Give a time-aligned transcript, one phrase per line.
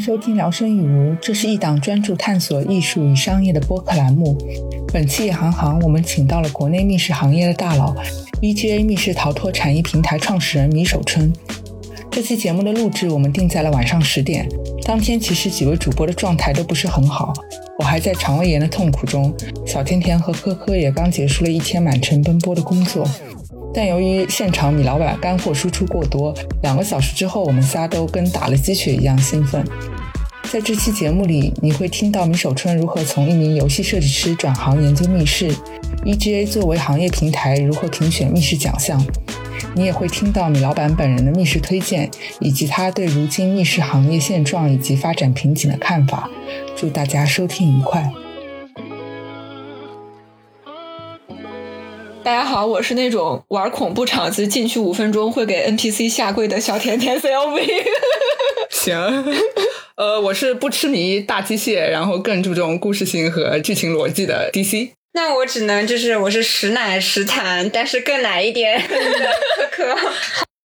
[0.00, 4.34] 收听《聊胜于无》，这是一档专注探索艺术与商业的播客栏目。
[4.90, 7.94] 本期夜航航，我们请到了国内密室行业的大佬
[8.40, 11.30] ，EGA 密室逃脱产业平台创始人米守春。
[12.10, 14.48] 这期节目的录制我们定在了晚上十点。
[14.86, 17.34] 当天其实几位主播的状态都不是很好，
[17.78, 19.34] 我还在肠胃炎的痛苦中，
[19.66, 23.06] 小甜甜和科科也刚结束了一天满城奔波的工作。
[23.72, 29.64] 但由于现场米老板干货输出过多，两个小时之后，我们仨都跟打了鸡血一样兴奋。
[30.50, 35.54] 在这期节目里，你会听到米守春如何从一名游戏设计师转行研究密室
[36.04, 39.00] ，EGA 作为行业平台如何评选密室奖项。
[39.74, 46.28] 你也会听到米老板本人的密室推荐，以及他对如今密室行业现状以及发展瓶颈的看法。
[46.76, 48.10] 祝大家收听愉快。
[52.30, 57.68] 大家好，我是那种玩恐怖场子进去五分钟会给 NPC 下跪的小甜甜 CLV。
[58.70, 59.24] 行，
[59.96, 64.90] 呃，我是不痴迷大机械，然后更注重故事性和剧情逻辑的 DC。
[65.14, 68.80] 那我只能就是我是实奶实谈，但是更奶一点。
[69.72, 70.12] 可可，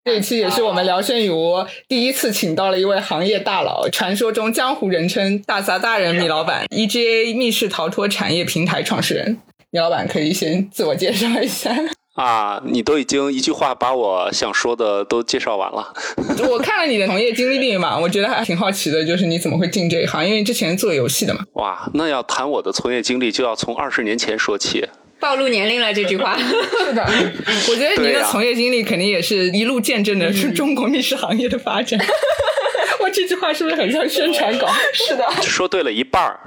[0.05, 9.38] 这一期也是我们聊胜于无第一次请到了一位行业大佬，传说中江湖人称大杂大人米老板，EGA 密室逃脱产业平台创始人。
[9.75, 11.75] 米老板可以先自我介绍一下
[12.14, 12.62] 啊！
[12.64, 15.92] 你都已经一句话把我想说的都介绍完了。
[16.48, 20.25] 我看了你的从业经历嘛，我觉得还挺好奇的，就是你怎么会进这一行？
[20.25, 21.41] 因为之前做游戏的嘛。
[21.55, 24.86] 哇，那要谈我的从业经历，就要从二十年前说起。
[25.19, 26.38] 暴露年龄了这句话。
[26.38, 27.03] 是的，
[27.69, 31.98] 我觉得您的从业经历肯定也是一路见证的是中国密室行业的发展。
[33.03, 34.69] 我这句话是不是很像宣传稿？
[34.92, 36.38] 是的，说对了一半儿。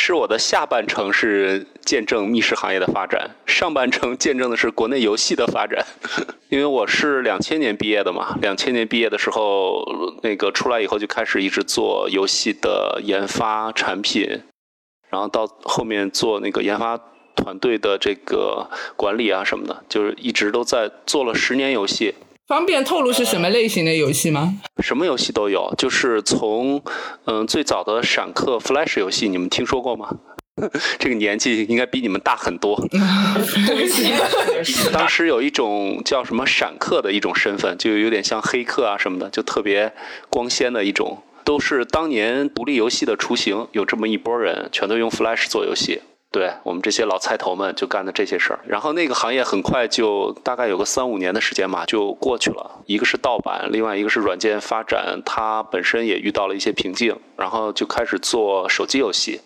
[0.00, 5.84] 是我的下半程是见证密室行业的发展，上半程见证的是国内游戏的发展。
[6.48, 9.84] 因为我是两千年毕业的嘛，两千年毕业的时候，
[10.22, 14.44] 那个出来以后就开始一直做游戏的研发产品，
[15.10, 16.96] 然后到后面做那个研发
[17.34, 22.14] 团队的这个管理啊什么的，就是一直都在做了十年游戏。
[22.48, 24.54] 方便透露是什么类型的游戏吗？
[24.82, 26.82] 什么游戏都有，就是从
[27.26, 30.08] 嗯最早的闪客 Flash 游戏，你们听说过吗？
[30.98, 32.82] 这个年纪应该比你们大很多。
[34.90, 39.92] 当时有一种叫什么闪客的一种身份，就有点像黑客啊什么的，就特别
[40.30, 43.68] 光鲜的一种，都是当年独立游戏的雏形。
[43.72, 46.00] 有这么一波人，全都用 Flash 做游戏。
[46.30, 52.82] 对我们这些老菜头们就干的这些事儿，然后那个行业很快就大概有个三五年的时间嘛，就过去了。
[52.84, 59.40] 一个是盗版，另外一个是软件发展，它本身也遇到了一些瓶颈，然后就开始做手机游戏。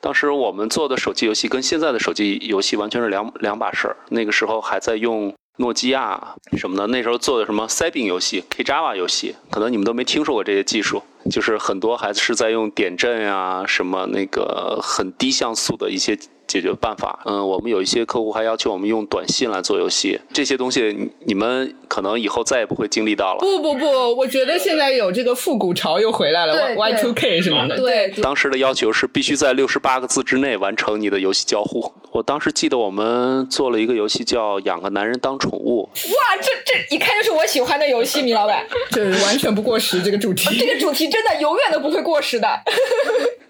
[0.00, 3.96] 当时我们做的手机游戏跟现在的手机游戏完全是两两把事儿。
[4.08, 11.02] 那个时候还在用诺基亚什么的，那时候做的什么塞饼游戏、KJava 游戏，可能你们都没听说过这些技术。
[11.30, 17.20] 就是很多还是在用点阵啊，什么那个很低像素的一些解决办法。
[17.24, 23.40] 嗯，我们有一些客户还要求我们用短信来做游戏，这些东西你们可能以后再也不会经历到了。
[23.40, 27.76] 不不不，我觉得现在有这个复古潮又回来了，Y two K 什么的。
[27.78, 31.92] 对，当时的要求是必须在六十八个字之内完成你的游戏交互。
[32.10, 35.88] 我当时记得我们做了一个游戏叫《养个男人当宠物》。
[36.10, 40.58] 哇，这这一看就是我喜欢的游戏，米老板， 这完全不过时这个主题。
[40.58, 41.04] 这个主题。
[41.14, 42.48] 真的永远都不会过时的。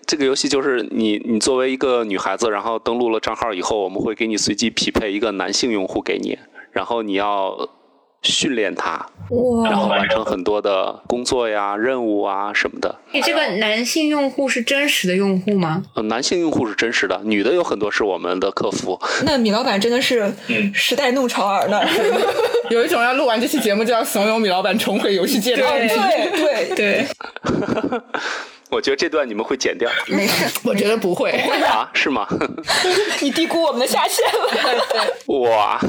[0.07, 6.39] 这个游戏就是你，你作为一个女孩子，然后登录了账号以后，我们会给你随机匹配一个男性用户给你，
[6.73, 7.69] 然后你要
[8.23, 9.07] 训练他，
[9.65, 12.95] 然后完成很多的工作呀、任务啊什么的。
[13.13, 15.83] 你这个男性用户是真实的用户吗？
[15.95, 18.99] 呃，男性用户是真实的，女的有很多是我们的客服。
[19.25, 20.33] 那米老板真的是
[20.73, 21.81] 时代弄潮儿呢。
[22.71, 27.07] 有一种要录完这期节目就要怂恿米老板重回游戏界的对对对对。
[28.75, 29.89] 我觉得这段你们会剪掉。
[30.09, 31.31] 没事， 我觉得不会
[31.63, 31.89] 啊？
[31.95, 32.27] 是吗？
[33.23, 35.39] 你低估我们的下限了。
[35.41, 35.81] 哇，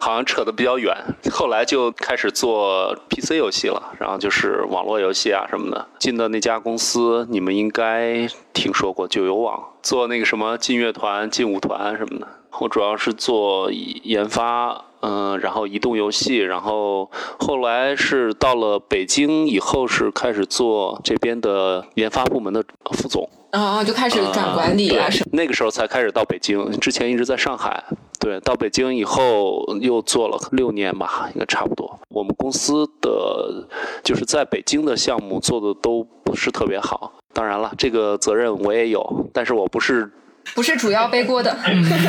[0.00, 0.96] 好像扯得比较远。
[1.30, 5.86] 后来就开始做 PC 游戏了，然后就是网络游戏啊什么的。
[5.98, 12.26] 进的那家公司，你们应该听说过，九游网，做那个什么劲乐团、劲舞团什么的。
[12.60, 14.86] 我主要是做研发。
[15.02, 23.28] 嗯，然后移动游戏，然后后来是到了北京以后，是开始做这边的研发部门的副总。
[23.50, 24.96] 啊，就开始转管理。
[25.32, 27.82] 那个时候才开始到北京，之前一直在上海。
[28.20, 31.98] 对，到北京以后又做了六年吧，应该差不多。
[32.08, 33.66] 我们公司的
[34.04, 37.12] 就是在北京的项目做的都不是特别好。
[37.34, 40.10] 当然了，这个责任我也有，但是我不是。
[40.54, 41.56] 不是主要背锅的，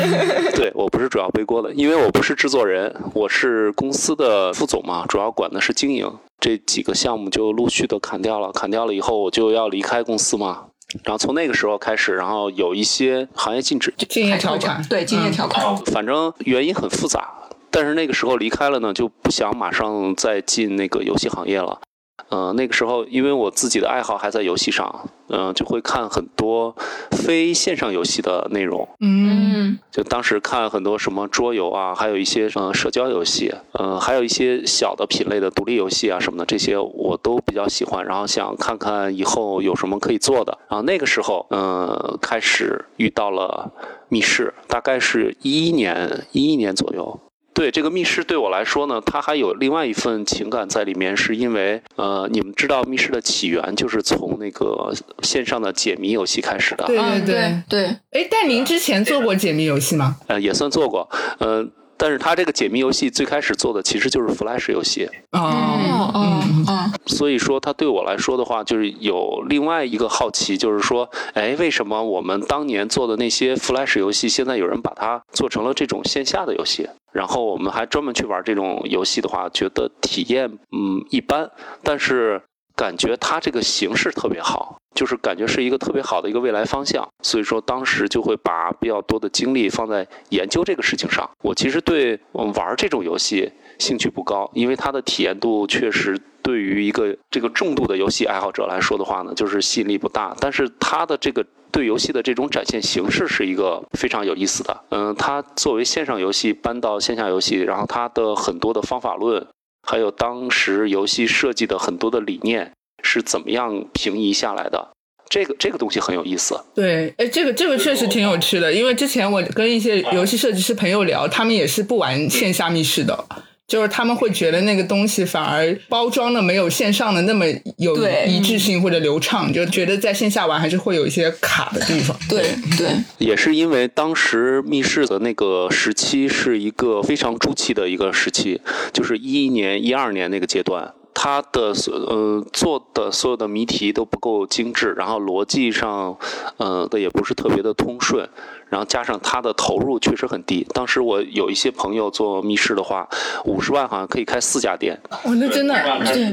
[0.54, 6.12] 对我不是主要背锅的，因为我不是制作人，我是公司的副总嘛，主要管的是经营。
[6.40, 8.52] 这几个项目就陆续的砍掉了。
[8.52, 10.64] 砍掉了以后，我就要离开公司嘛。
[11.02, 17.32] 然后从那个时候开始，然后有一些行业禁止，竞业条款，对竞业条款，反正原因很复杂。
[17.70, 21.80] 但是那个时候离开了呢，就不想马上再进那个游戏行业了。
[22.28, 26.74] 呃，那个时候因为我自己的爱好还在游戏上，嗯、就会看很多
[27.10, 28.88] 非线上游戏的内容。
[29.00, 38.04] 嗯，就当时看很多什么桌游啊，还有一些呃社交游戏，呃，还有一些小的品类的独立游戏啊什么的，这些我都比较喜欢。
[38.04, 40.58] 然后想看看以后有什么可以做的。
[40.68, 43.70] 然后那个时候，呃，开始遇到了
[44.08, 47.20] 密室，大概是一一年，一一年左右。
[47.54, 54.92] 对这个密室对我来说呢，它还有另外一份情感在里面，是因为呃，你们知道密室的起源就是从那个
[55.22, 60.16] 线上的解谜游戏开始的，对嗯对对对，哎，但您之前做过解谜游戏吗？
[60.26, 61.08] 呃，也算做过，
[61.38, 61.64] 呃，
[61.96, 66.90] 但是它这个解谜游戏最开始做的其实就是 Flash 游戏，哦哦，哦。
[67.06, 76.88] 所以说它对我来说的话，就是有另外一个好奇，就是说，哎，为什么我们当年做的那些 Flash 游戏，现在有人把它做成了这种线下的游戏？
[77.12, 81.48] 然后我们还专门去玩这种游戏的话，觉得体验嗯一般，
[81.82, 82.42] 但是
[82.76, 87.06] 感觉它这个形式特别好，就是感觉是一个特别好的一个未来方向。
[87.22, 91.28] 所以说当时就会把比较多的精力放在研究这个事情上。
[91.42, 100.36] 我其实对玩这种游戏兴趣不高，因为它的体验度确实对于一个这个重度的游戏爱好者来说的话呢，就是吸引力不大。
[100.40, 104.84] 但是它的这个对游戏的这种展现形式是一个非常有意思的。
[104.90, 109.44] 嗯，它作为线上游戏搬到线下游戏，然后它的很多的方法论，
[109.84, 112.72] 还有当时游戏设计的很多的理念
[113.02, 114.88] 是怎么样平移下来的。
[115.30, 123.24] 这个这个东西很有意思，对，哎，这个这个确实挺有趣的，因为之前我跟一些游戏设计师朋友聊，他们也是不玩线下密室的。
[123.66, 127.46] 就是他们会觉得那个东西反而包装的没有线上的那么
[127.78, 127.96] 有
[128.26, 132.16] 一致性或者流畅，就觉得在线下玩还是会有一些卡的地方。
[132.28, 132.88] 对对，
[133.18, 138.60] 也是因为当时密室的那个时期是一个非常初期的一个时期，
[138.92, 140.92] 就是一一年、一二年那个阶段。
[141.14, 146.18] 它的所呃做的所有的谜题都不够精致，然后逻辑上
[146.56, 148.28] 呃的也不是特别的通顺，
[148.68, 150.66] 然后加上他的投入确实很低。
[150.74, 153.08] 当时我有一些朋友做密室的话，
[153.44, 155.74] 五十万好像可以开四家店，哦，那真的，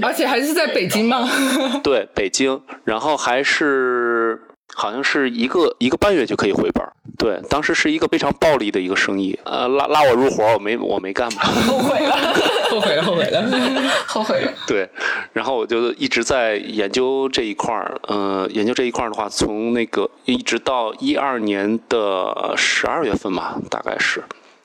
[0.01, 1.29] 而且还是在北京吗？
[1.83, 4.41] 对，北京，然后还是
[4.73, 6.91] 好像是一个一个半月就可以回本儿。
[7.21, 11.43] 对，当时是一个非常暴力的一个生意，呃，拉拉我入伙，我没我没干嘛。
[11.43, 12.17] 后悔了，
[12.71, 13.41] 后悔了，后悔了。
[14.07, 14.51] 后悔了。
[14.65, 14.89] 对，
[15.31, 24.23] 然后我就一直在研究这一块儿，呃，研究这一块儿的话，从那个一直到一二年的十二月份吧，大概是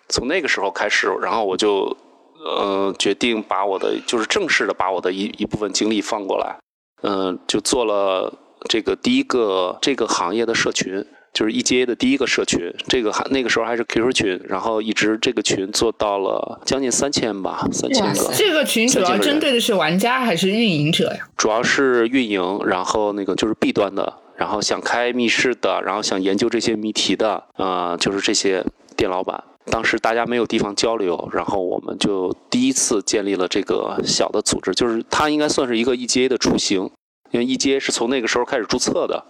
[0.09, 1.95] 从那个时候开始，然后我就
[2.43, 6.57] 呃决定把我的就是正式的把我的一一部分精力放过来，
[7.03, 8.33] 嗯、就做了
[8.67, 11.05] 这个第一个这个行业的社群。
[11.37, 18.33] 就是 EGA 的第一个社群，这个还那个时候还是 QQ 群，然后一直这个群做到了将近三千吧，三千个。
[18.35, 21.29] 这个群主要针对的是玩家还是运营者呀？
[21.37, 28.65] 主要是运营，然后那个就是 B 端的，然后想开密室的，然后想研究这些谜题的，呃，就是这些
[28.97, 29.45] 店老板。
[29.67, 36.91] 当时大家没有地方交流，然后我们就第一次建立了这个小的组织，就是它应该算是一个 EGA 的雏形，
[37.31, 39.27] 因为 EGA 是从那个时候开始注册的，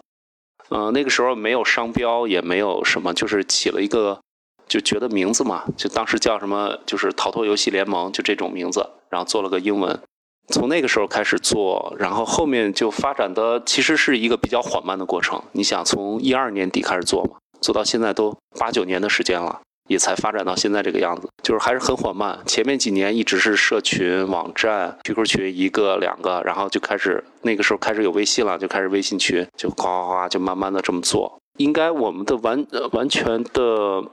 [0.70, 4.20] 嗯，那个时候没有商标，也没有什么，就是起了一个
[4.66, 9.98] 就觉得名字嘛，就当时叫什么，就是逃脱游戏联盟，就这种名字，然后做了个英文。
[10.48, 15.42] 从那个时候开始做，然后后面就发展的其实是一个比较缓慢的过程。
[15.52, 22.38] 你想，从一二年底开始做嘛，做到现在都八九年的时间了，也才发展到现在这个样子，就是还是很缓慢。
[22.46, 31.38] 前面几年一直是社群、网站、QQ 群一个两个，然后就开始那个时候开始有微信了，就开始微信群，就哗哗哗就慢慢的这么做。
[31.58, 34.04] 应该我们的完呃完全的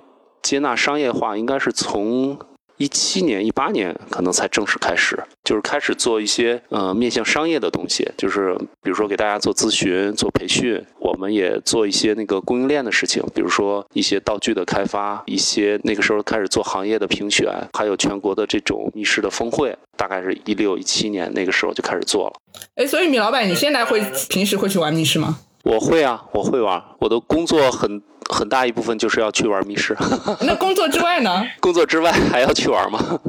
[0.42, 2.38] 接纳商业化，应该是从
[2.77, 22.34] 一七年、一八年可能才正式开始，就是开始做一些呃面向商业的东西，就是比如说给大家做咨询、做培训，我们也做一些那个供应链的事情，比如说一些道具的开发，一些那个时候开始做行业的评选，还有全国的这种密室的峰会，大概是一六一七年那个时候就开始做了。
[22.75, 25.39] 哎，所以米老板，你现在会平时会去玩密室吗？
[25.63, 29.96] 我会啊，我会玩，我的工作很很大一部分就是要去玩密室，
[30.41, 31.43] 那工作之外呢？
[31.60, 33.00] 工作之外还要去玩吗？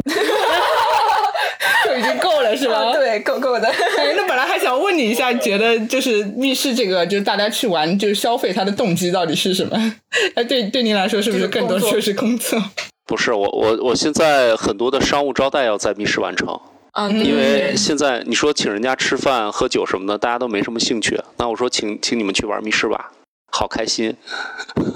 [1.84, 2.92] 就已经够了是吧？
[2.92, 3.68] 对，够够的。
[3.68, 9.76] 哎，那本来还想问你一下，觉得就是密室这个，就是大家去玩，就是消费它的动机到底是什么？
[10.34, 12.60] 哎，对，对您来说是不是更多就是工作？
[13.06, 16.58] 不是我我我现在很多的商务招待要在密室完成，啊，
[16.94, 21.20] 嗯因为现在你说请人家吃饭喝酒什么的，大家都没什么兴趣。
[21.36, 23.10] 那我说请请你们去玩密室吧，
[23.50, 24.16] 好开心。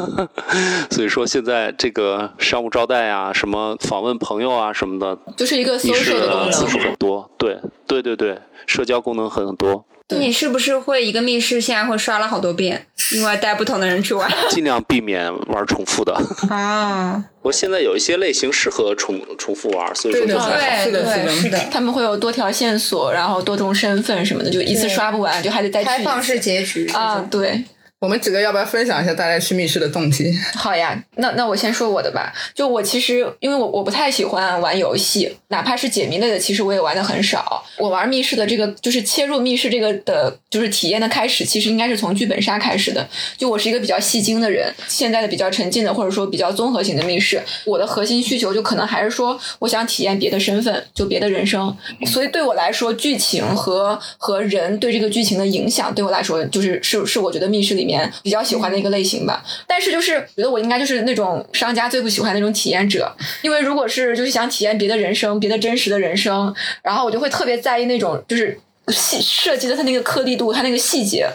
[0.91, 6.53] 所以说现在这个商务招待啊，什么访问朋友啊什么的，就是一个密室 social 的功能。
[6.53, 7.29] 次数很多。
[7.37, 14.31] 对对对对，社交功能很多，对你是不是会一个密室现在会刷了好多遍， 另外带不同的人去玩？
[14.49, 16.15] 尽量避免玩重复的。
[16.49, 20.85] 啊，我现在有一些类型适合重重复玩，所以说就还好。
[20.85, 27.27] 是的是的是的，他们会有多条线索，然后多种身份什么的，就一次刷不完，就还得再去开放式结局啊。
[27.31, 27.63] 对，
[28.01, 30.33] 我们几个要不要分享一下大家去密室的动机？
[30.55, 32.33] 好呀，那那我先说我的吧。
[32.55, 37.65] 就我其实因为我我不太喜欢玩游戏，哪怕是解谜类的，其实我也玩的很少。
[37.77, 43.09] 我玩密室的这个就是切入密室这个的，就是体验的开始，其实应该是从剧本杀开始的。
[43.37, 51.77] 就我是一个比较戏精的人，现在的比较沉浸的或者说比较综合型的密室，我的核心需求就可能还是说我想体验别的身份，就别的人生。
[52.07, 59.43] 所以对我来说，剧情和和人对这个剧情的影响，对我来说就是是是我觉得密室里面比较喜欢的一个类型吧。
[59.67, 63.11] 但是就是觉得我应该就是那种商家最不喜欢那种体验者，
[63.43, 71.29] 因为如果是就是想体验别的人生，别的真实的人生，然后我就会特别在意那种就是细设计的它那个颗粒度，它那个细节。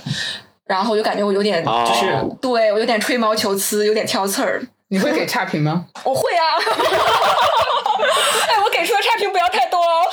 [0.66, 4.62] 然后我就感觉我有点就是、哦对我有点吹毛求疵，有点挑刺儿。
[4.88, 5.86] 你会给差评吗？
[6.06, 6.44] 我会啊，
[8.48, 10.06] 哎，我给出的差评不要太多哦。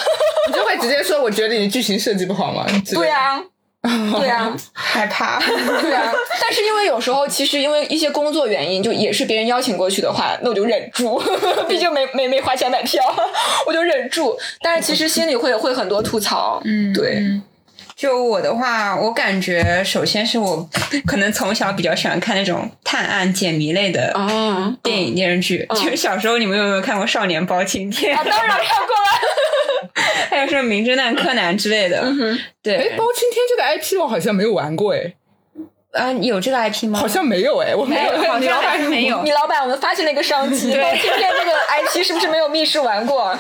[0.49, 2.67] 你就会直接说我觉得你剧情设计不好吗？
[2.93, 3.41] 对啊，
[4.19, 5.39] 对啊，害怕。
[5.41, 6.13] 对啊。
[6.41, 11.23] 但是因为有时候其实因为一些工作原因，就也是别人邀请过去的话，那我就忍住，
[11.69, 13.03] 毕竟没没没花钱买票，
[13.67, 14.39] 我就忍住。
[14.61, 17.43] 但是其实心里会会很多吐槽，嗯，对嗯
[17.97, 20.67] 就我的话，我感觉首先是我
[21.07, 25.67] 可能从小比较喜欢看那种探案解谜类的啊电影电视剧。
[25.75, 29.11] 就小时候你们有没有看过《少年包青天》啊，当然看过了。
[30.29, 31.99] 还有什么《名侦探柯南》之类的？
[32.01, 32.13] 哎，
[32.63, 35.15] 对，包青天这个 IP 我好像没有玩过哎，
[35.93, 36.99] 啊，有这个 IP 吗？
[36.99, 39.21] 好像没有哎，我没有，好像你老板还是没有。
[39.23, 43.37] 米老板，我们发现了一个商机，对包青天这个 IP 是不是没有密室玩过？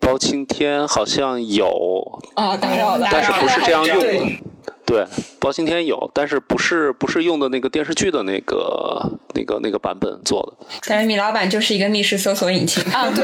[0.00, 4.14] 包青天好像有，啊，打扰了，但是不是这样用的。
[4.88, 5.04] 对，
[5.38, 13.22] 包青天有，但是不是不是用的那个电视剧的那个那个那个版本做的，但是米老板就是一个密室搜索引擎啊，对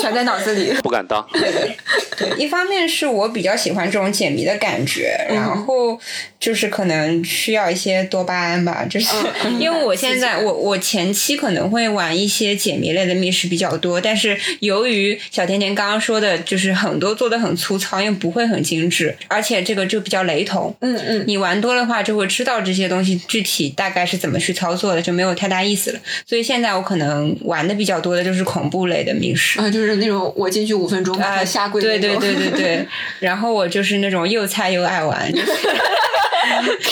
[0.00, 0.72] 全在脑子里。
[0.82, 1.22] 不敢当。
[1.32, 5.98] 对，一方面是我比较喜欢这种解谜的感觉，然后
[6.38, 9.06] 就是可能需要一些多巴胺吧，就是、
[9.58, 20.74] 因为我现在我我前期可能会玩一些解谜类的密室比较多，但是由于小甜甜刚刚说的，就是很多做的很粗糙，因为不会很精致，而且这个就比较雷同。
[20.80, 26.00] 嗯嗯，你玩多的话，就会知道这些东西具体大概是怎么去操作的，就没有太大意思了。
[26.26, 29.58] 所以现在我可能玩的比较多的就是恐怖类的密室。
[29.58, 32.86] 啊，就是那种我进去五分钟啊，他下跪对对对对对，
[33.20, 35.52] 然后我就是那种又菜又爱玩，就 是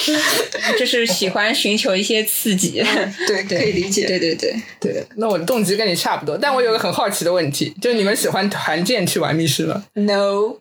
[0.79, 2.83] 就是喜欢寻求一些刺激。
[3.27, 4.07] 对，对可以理解。
[4.07, 10.57] 对对对，对，那我的动机跟你差不多，但我有个很好奇的问题，就是你们喜欢团建去玩密室吗？No，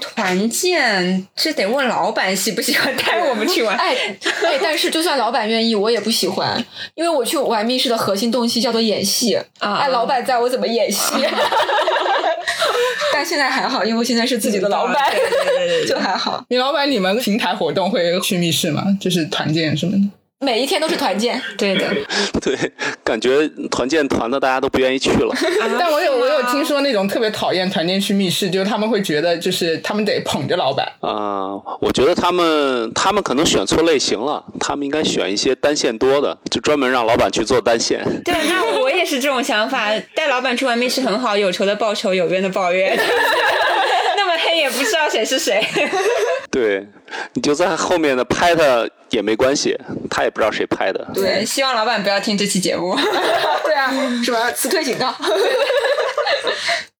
[0.00, 3.76] 团建这得问老板喜不喜欢带我们去玩。
[3.76, 3.94] 哎
[4.44, 6.64] 哎，但是就算老板愿意，我也不喜欢，
[6.94, 9.34] 因为我去玩密室的核心动机叫做演戏。
[9.58, 11.12] 啊哎，老板在我怎么演戏？
[13.12, 16.44] 但现在还好，因为我现在是自己的老板，对对对对对就还好。
[16.48, 18.84] 你老板，你们平台活动会去密室吗？
[19.00, 19.98] 就是团建什么的？
[20.44, 21.86] 每一天都是团建，对的，
[22.42, 22.58] 对，
[23.04, 25.32] 感觉团建团的大家都不愿意去了。
[25.78, 30.84] 但我有我有听说那种特别讨厌团建去密室，就是他们会觉得就是他们得捧着老板。
[30.98, 38.02] 啊、我觉得他们他们可能选错类型了，他们应该选一些单线多的，就专门让老板去做单线。
[38.24, 39.92] 对，那我也是这种想法。
[40.16, 42.98] 带老板去玩密室很好，有仇的报仇，有冤的报冤。
[44.56, 45.64] 也不知道谁是谁。
[46.50, 46.86] 对，
[47.34, 49.78] 你就在后面的拍他也没关系，
[50.10, 51.06] 他也不知道谁拍的。
[51.14, 52.96] 对，希望老板不要听这期节目。
[53.64, 53.92] 对啊，
[54.24, 54.50] 是吧？
[54.52, 55.14] 辞退警告。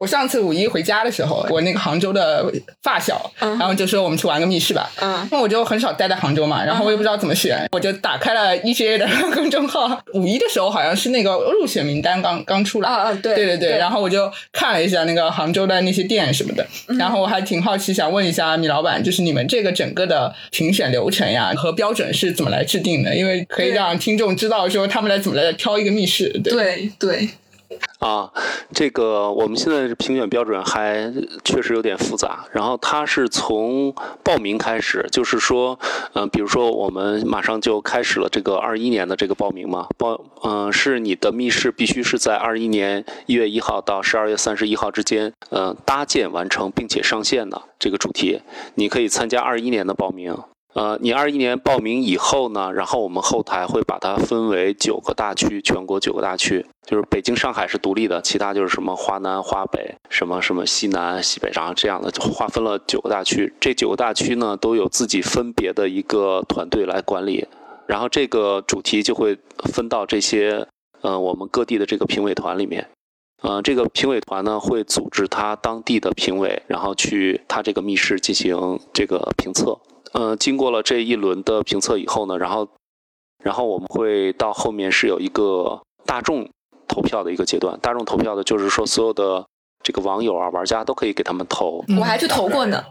[0.00, 2.50] 我上次五一回家的时候，我那个杭州的
[2.82, 4.90] 发小，然后就说我们去玩个密室吧。
[4.98, 10.02] 嗯那我就很少待在杭州嘛，然后我也不知道怎么选，我就打开了 EGA 的公众号。
[10.14, 16.66] 五一的时候好像是那个入选名单刚刚出来啊啊对对对对然后我就看了一下那个杭州的那些店什么的，
[16.98, 23.14] 然后我还挺好奇，想问一下米老板，就是你们这个整个的评选流程呀和标准是怎么来制定的？
[23.14, 26.30] 因为可以让听众知道说他们来怎么来挑一个密室。
[26.42, 27.28] 对，对对，
[27.98, 28.30] 啊，
[28.72, 31.12] 这个我们现在评选标准还
[31.44, 32.44] 确实有点复杂。
[32.52, 35.78] 然后它是从报名开始，就是说，
[36.14, 48.40] 嗯、比如说我们马上就开始了这个二一年的这个报名嘛，报，嗯、是你的密室必须是在二一年一月一号到十二月三十一号之间，呃，搭建完成并且上线的这个主题，
[48.74, 50.36] 你可以参加二一年的报名。
[50.72, 63.52] 呃，你二一年报名以后呢，然后我们后台会把它分为九个大区，全国九个大区，就是北京、上海是独立的，其他就是什么华南、华北，什么什么西南、西北，然后这样的划分了九个大区。
[63.58, 67.48] 这九个大区呢，都有自己分别的一个团队来管理，
[67.88, 69.36] 然后这个主题就会
[69.72, 70.64] 分到这些
[71.00, 72.88] 呃我们各地的这个评委团里面。
[73.42, 79.76] 呃，这个评委团呢会组织他当地的评委，然后去他这个密室进行这个评测。
[80.12, 82.68] 呃，经过了这一轮的评测以后呢，然后，
[83.42, 86.48] 然后我们会到后面是有一个大众
[86.88, 87.78] 投票的一个阶段。
[87.80, 89.46] 大众投票的就是说，所有的
[89.82, 91.84] 这个网友啊、玩家都可以给他们投。
[91.98, 92.82] 我还去投过呢。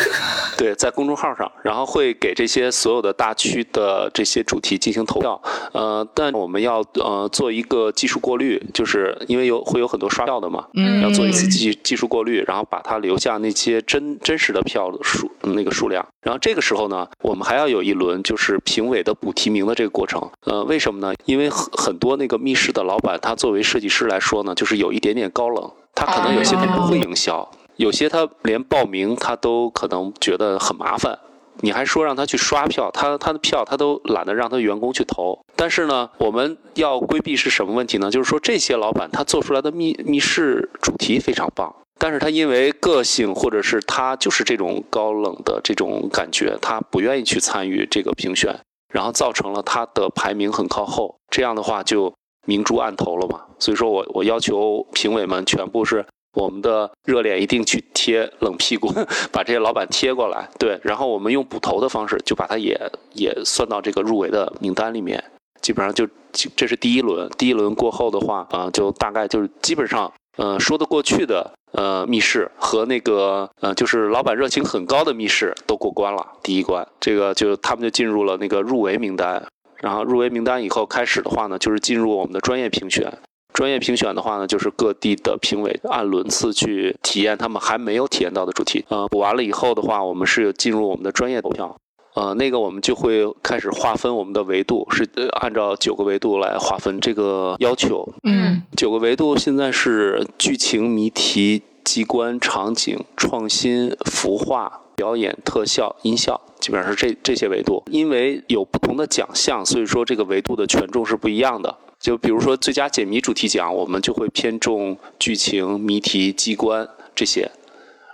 [0.56, 5.40] 对，在公众号上，然后会给这些所有的大区的这些主题进行投票。
[5.72, 16.06] 呃，但我们要呃做一个技术过滤，就是因为有会有很多刷票的嘛，嗯要做一次技技术过滤，然后把它留下那些真真实的票数那个数量。
[16.22, 20.30] 然后这个时候呢，我们还要有一轮就是评委的补提名的这个过程。
[20.44, 21.14] 呃，为什么呢？
[21.24, 27.48] 因为很很多那个密室的老板，他作为设计师来说呢，就是有一点点高冷，他可能有些他不会营销。
[27.76, 31.18] 有些他连报名他都可能觉得很麻烦，
[31.60, 35.36] 你还说让他去刷票，他他的票他都懒得让他员工去投。
[35.56, 38.10] 但是呢，我们要规避是什么问题呢？
[38.10, 48.56] 就是说这些老板他做出来的密密室主题非常棒，但是他因为个性或者是他就是这种高冷的这种感觉，他不愿意去参与这个评选，
[48.92, 51.16] 然后造成了他的排名很靠后。
[51.28, 53.40] 这样的话就明珠暗投了嘛。
[53.58, 56.04] 所以说我我要求评委们全部是。
[56.36, 58.92] 我们的热脸一定去贴冷屁股，
[59.30, 62.76] 把这些老板贴过来，对，然后我们用补投的方式，就把他也
[63.12, 65.22] 也算到这个入围的名单里面。
[65.62, 66.08] 基本上就
[66.56, 79.40] 这是第一轮，第一轮过后的话，啊、就大概就是基本上，呃，说得过去的，呃，密室和那个，呃，就是老板热情很高的密室都过关了，第一关，这个就他们就进入了那个入围名单。
[79.84, 83.12] 然后入围名单以后开始的话呢，就是进入我们的专业评选。
[83.52, 88.82] 专业评选的话呢，就是各地的评委按轮次去体验他们还没有体验到的主题。
[88.88, 91.76] 呃，补完了以后的话，我们是进入我们的专业投票。
[92.14, 98.08] 呃，那个我们就会开始划分我们的维度，是呃按照九个维度来划分这个要求。
[98.22, 107.82] 嗯九个维度现在是剧情、谜题、机关、场景、创新、服化、表演、特效、音效，基本上是这这些维度。
[107.90, 111.76] 因为有不同的奖项，所以说这个维度的权重是不一样的。
[112.00, 117.50] 就比如说最佳解谜主题奖，我们就会偏重剧情、谜题、机关这些。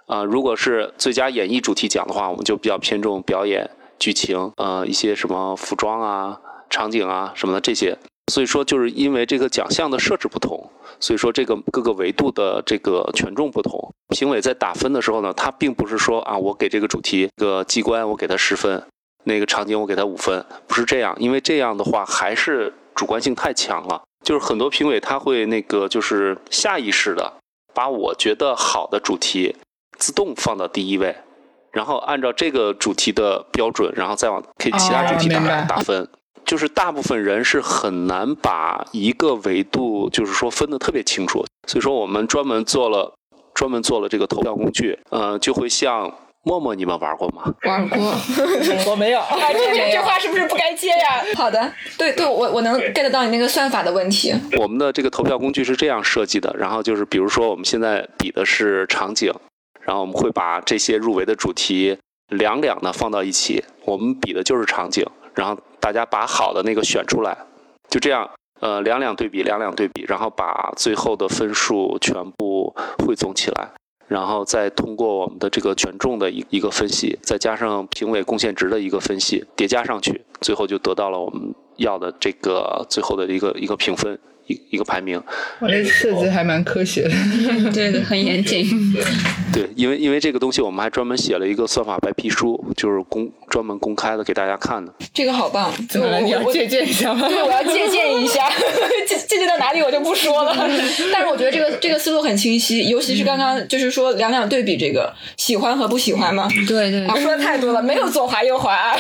[0.07, 7.97] 啊、如果是最佳演绎主题奖的话，我们就比较偏重表演、剧情，呃，一些什么服装啊、场景啊什么的这些。
[8.31, 13.93] 所以说，就是因为这个奖项的设置不同，所以说这个各个维度的这个权重不同。
[14.11, 18.83] 评委在打分的时候呢，他并不是说啊，我给这个主题这个机关我给他十分，
[19.25, 24.01] 那个场景我给他五分，不是这样，因为这样的话还是主观性太强了。
[24.25, 27.33] 就是很多评委他会那个就是下意识的
[27.75, 29.57] 把我觉得好的主题
[29.99, 31.17] 自动放到第一位，
[31.73, 36.07] 然后按照这个主题的标准，然后再往给其他主题打、打分。
[36.51, 43.15] 就是大部分人是很难把一个维度，就是说分得特别清楚，所以说我们专门做了
[43.55, 47.55] 专门做了这个投票工具，呃，就会像陌陌，你们玩过吗？
[47.63, 47.97] 玩过，
[48.91, 49.21] 我没有。
[49.21, 51.23] 哎，这这这话是不是不该接呀？
[51.37, 54.35] 好的，对对，我我能 get 到你那个算法的问题。
[54.59, 59.33] 我们的这个投票工具是这样设计的，然后就是比如说我们现在比的是场景，
[59.83, 67.37] 然后我们会把这些入围的主题两两的放到一起，我们比的就是场景，然后大家把好的那个选出来，
[67.89, 68.29] 就这样，
[68.61, 72.75] 呃，两两对比，两两对比，然后把最后的分数全部
[73.07, 73.71] 汇总起来。
[74.09, 85.21] 然后再通过我们的这个权重的一一个分析，再加上评委贡献值的一个分析，叠加上去，最后就得到了我们要的这个最后的一个一个评分，一一个排名。
[85.59, 87.11] 我这设计还蛮科学的。
[87.73, 88.67] 对的，很严谨。
[89.53, 94.93] 对，因为因为这个东西，我们还专门写了一个算法白皮书，就是公专门公开的给大家看的。
[95.13, 96.21] 这个好棒，怎么了？
[96.21, 97.27] 你要借鉴一下吗？
[97.29, 98.49] 对，我要借鉴一下，
[99.09, 100.55] 借借鉴到哪里我就不说了。
[101.13, 106.49] 但是我觉得这个这个思路很清晰，尤其是刚刚就是说两两对比这个喜欢和不喜欢嘛。
[106.69, 108.97] 对对，说的太多了，没有左滑右滑，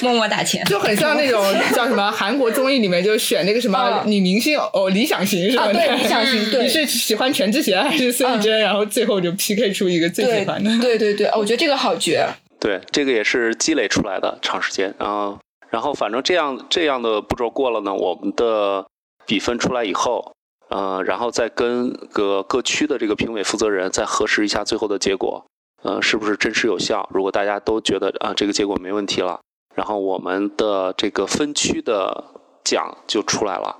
[0.00, 5.72] 默默打钱，就很像那种叫什么韩国综艺里面就选那个什么女明星哦，理想型是吧？
[5.72, 6.50] 对，理想型。
[6.50, 8.58] 对，你是喜欢全智贤还是孙艺珍？
[8.58, 10.70] 然后最后就 PK 出一个最喜欢的。
[10.80, 12.26] 对对对，我觉得这个好绝。
[12.58, 14.94] 对，这个也是积累出来的，长时间。
[14.98, 15.38] 然后，
[15.70, 18.86] 然后反正这样这样的步骤过了呢，我们的
[19.26, 20.32] 比分出来以后，
[20.70, 25.44] 呃，然后再跟个各区的这个评委负责人再核实一下最后的结果，
[25.82, 27.08] 呃，是不是真实有效？
[27.12, 29.38] 如果大家都觉得啊这个结果没问题了，
[29.74, 32.24] 然后我们的这个分区的
[32.64, 33.76] 奖就出来了。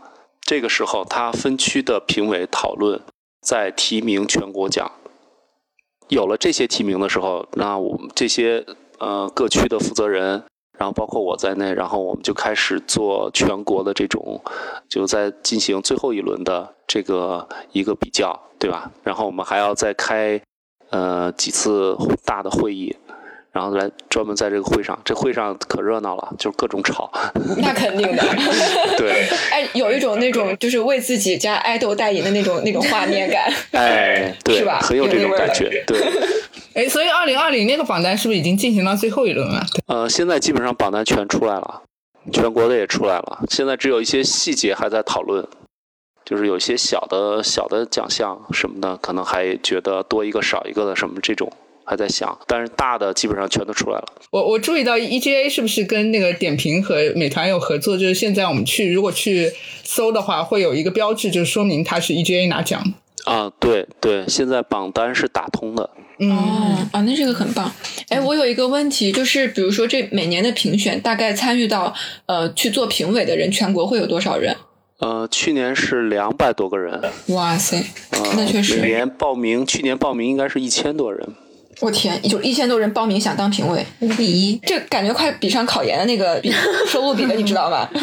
[0.47, 3.03] 这个时候，他分区的评委讨论，
[3.43, 4.93] 再提名全国奖。
[6.07, 8.65] 有了这些提名的时候，那我们这些
[8.99, 10.45] 呃各区的负责人，
[10.79, 14.41] 然后包括我在内，然后我们就开始做全国的这种，
[14.89, 18.89] 就在进行最后一轮的这个一个比较，对吧？
[19.03, 20.41] 然后我们还要再开
[20.91, 22.95] 呃几次大的会议。
[23.57, 27.11] 然后来专门在这个会上，这会上可热闹了，就是各种吵。
[27.57, 28.23] 那肯定的。
[28.99, 29.27] 对。
[29.51, 33.51] 哎，有一种那种就是为自己家爱豆代言的那种那种画面感。
[33.73, 34.79] 哎，对，是吧？
[34.83, 35.83] 很有这种感觉。
[35.87, 35.99] 对。
[36.77, 39.65] 哎，所以二零二零那个榜单是不是已经进行到最后一轮了？
[39.87, 41.81] 呃，现在基本上榜单全出来了，
[42.31, 45.49] 全国的也出来了，现在只有一些细节还在讨论，
[46.27, 51.51] 就是有些小的小的奖项什么的，可能还觉得多一个少一个的什么这种。
[51.87, 54.05] 还在想，但是大的基本上全都出来了。
[54.31, 57.97] 我我注意到 EGA 是不是跟那个点评和美团有合作？
[57.97, 59.53] 就是现在我们去如果去
[59.85, 62.83] 搜的话，会有一个标志，就是说明它是 EGA 拿奖。
[63.25, 65.89] 啊，对对，现在榜单是打通的。
[66.19, 67.71] 哦啊，那这个很棒。
[68.09, 71.95] 哎，我有一个问题，就是比如说这每年的评选，大概参与到
[72.27, 74.57] 呃去做评委的人，全国会有多少人？
[74.99, 77.01] 呃，去年是两百多个人。
[77.29, 77.85] 哇塞，
[78.35, 78.81] 那确实。
[78.81, 81.29] 每年报名，去年报名应该是一千多人。
[81.81, 86.41] 我天，就一千多人报名想当评委，五比一，这感觉快比上考研的那个
[86.87, 87.89] 收入比了，你知道吧？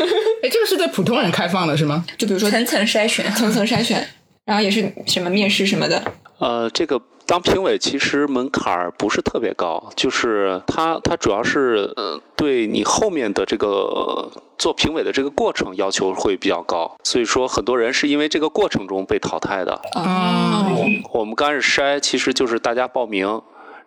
[0.43, 2.05] 哎，这个是对普通人开放的是吗？
[2.17, 4.07] 就比如说层层筛选，层层筛选，
[4.45, 6.03] 然后也是什么面试什么的。
[6.37, 19.81] 呃，这个当评委其实门槛儿不是特别高，就是他他主要是呃对你后面的这个做评委的这个过程要求会比较高，所以说很多人是因为这个过程中被淘汰的。
[19.93, 20.67] 啊，
[21.13, 23.41] 我们刚开始筛其实就是大家报名。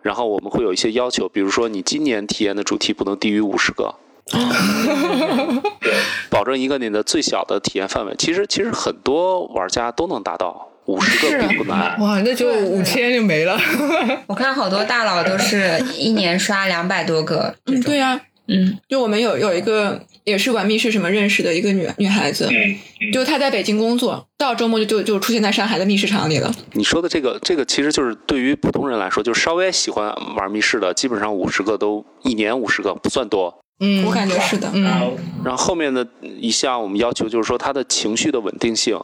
[0.07, 3.93] 然后我们会有一些要求，比如说你今年体验的主题不能低于五十个，
[6.31, 8.15] 保证一个你的最小的体验范围。
[8.17, 11.99] 其实其实很多玩家都能达到五十个，并不难。
[11.99, 13.59] 哇，那就五千就没了。
[14.27, 17.53] 我看好多大佬都是一年刷两百多个。
[17.65, 19.99] 嗯，对呀，嗯，就我们有有一个。
[20.27, 22.49] 也是玩密室什么认识的一个女女孩子，
[23.13, 26.53] 就她在北京工作，到周末就就就出现在上海的密室场里了。
[26.73, 33.57] 你说的这个这个其实就是对于普通人来说，就是稍微喜欢玩密室的，基本上五十个都一年五十个不算多。
[33.79, 34.69] 嗯，我感觉是的。
[34.73, 34.83] 嗯，
[35.45, 38.99] 然后后面的一项我们要求就是说他的情绪的稳定性。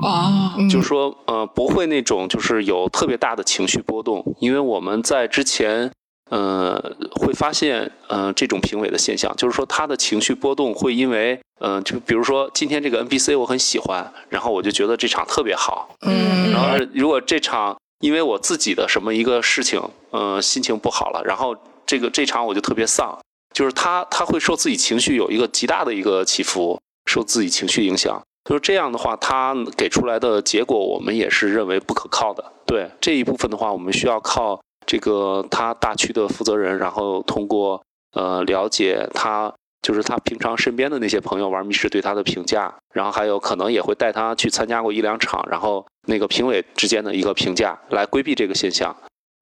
[0.00, 5.90] 啊，就是说呃不会那种就是有特别大的情绪波动，因为我们在之前。
[6.30, 6.78] 呃，
[7.12, 23.18] 会发现呃这种评委的现象，就是说他的情绪波动会因为嗯，就比如说今天这个 NPC 我很喜欢，然后我就觉得这场特别好，嗯，然后如果这场因为我自己的什么一个事情，呃，心情不好了，然后这个这场我就特别丧，
[23.54, 34.60] 就是他他会受自己情绪有一个极大的一个起伏，受自己情绪影响，就是这样的话，他给出来的结果我们也是认为不可靠的，对这一部分的话，我们需要靠。
[34.88, 48.96] 这个他大区的负责人，然后通过呃了解他，就是他平常身边的那些朋友玩密室对他的评价，然后还有可能也会带他去参加过一两场，然后那个评委之间的一个评价来规避这个现象。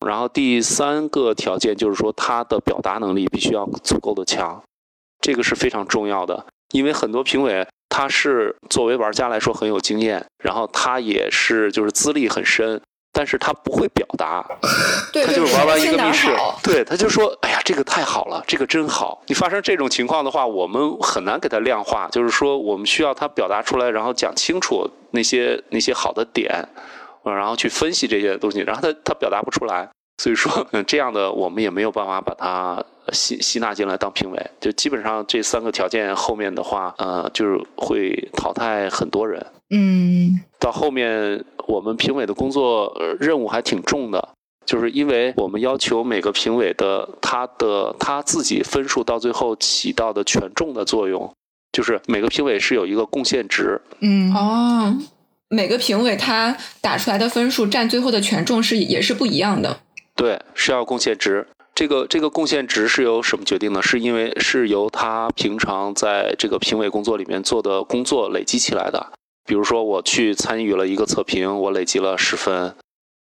[0.05, 4.61] 然后第三个条件就是说他的表达能力必须要足够的强，
[5.21, 12.83] 这个是非常重要的，因为很多评委他是作为玩家来说很有经验，然后他也是就是资历很深。
[13.17, 14.45] 但是他不会表达，
[15.25, 16.29] 他就是玩完一个密室，
[16.63, 26.69] 对，他就说：“哎呀，这个太好了，这个真好。”你发生这种情况的话，我们很难给他量化，就是说，我们需要他表达出来，然后讲清楚那些那些好的点，
[27.25, 39.45] 然后去分析这些东西，然后他他表达不出来，所以说，嗯，这样的我们也没有办法把他吸吸纳进来当评委，就基本上这三个条件后面的话，呃，就是会淘汰很多人。
[39.71, 44.29] 嗯，到后面我们评委的工作任务还挺重的，
[44.65, 51.33] 就是因为我们要求每个评委的他的他自己分数到最后起到的权重的作用，
[51.73, 53.81] 就是每个评委是有一个贡献值。
[54.01, 54.97] 嗯，哦，
[55.49, 59.81] 每个评委他打出来的分数占最后的权重是也是不一样的。
[60.15, 61.47] 对，是要贡献值。
[61.75, 63.83] 这个这个贡献值是由什么决定呢？
[63.83, 69.13] 是因为是由他平常在这个评委工作里面做的工作累积起来的。
[69.47, 72.75] 比如说，我去参与了一个测评，我累积了十分。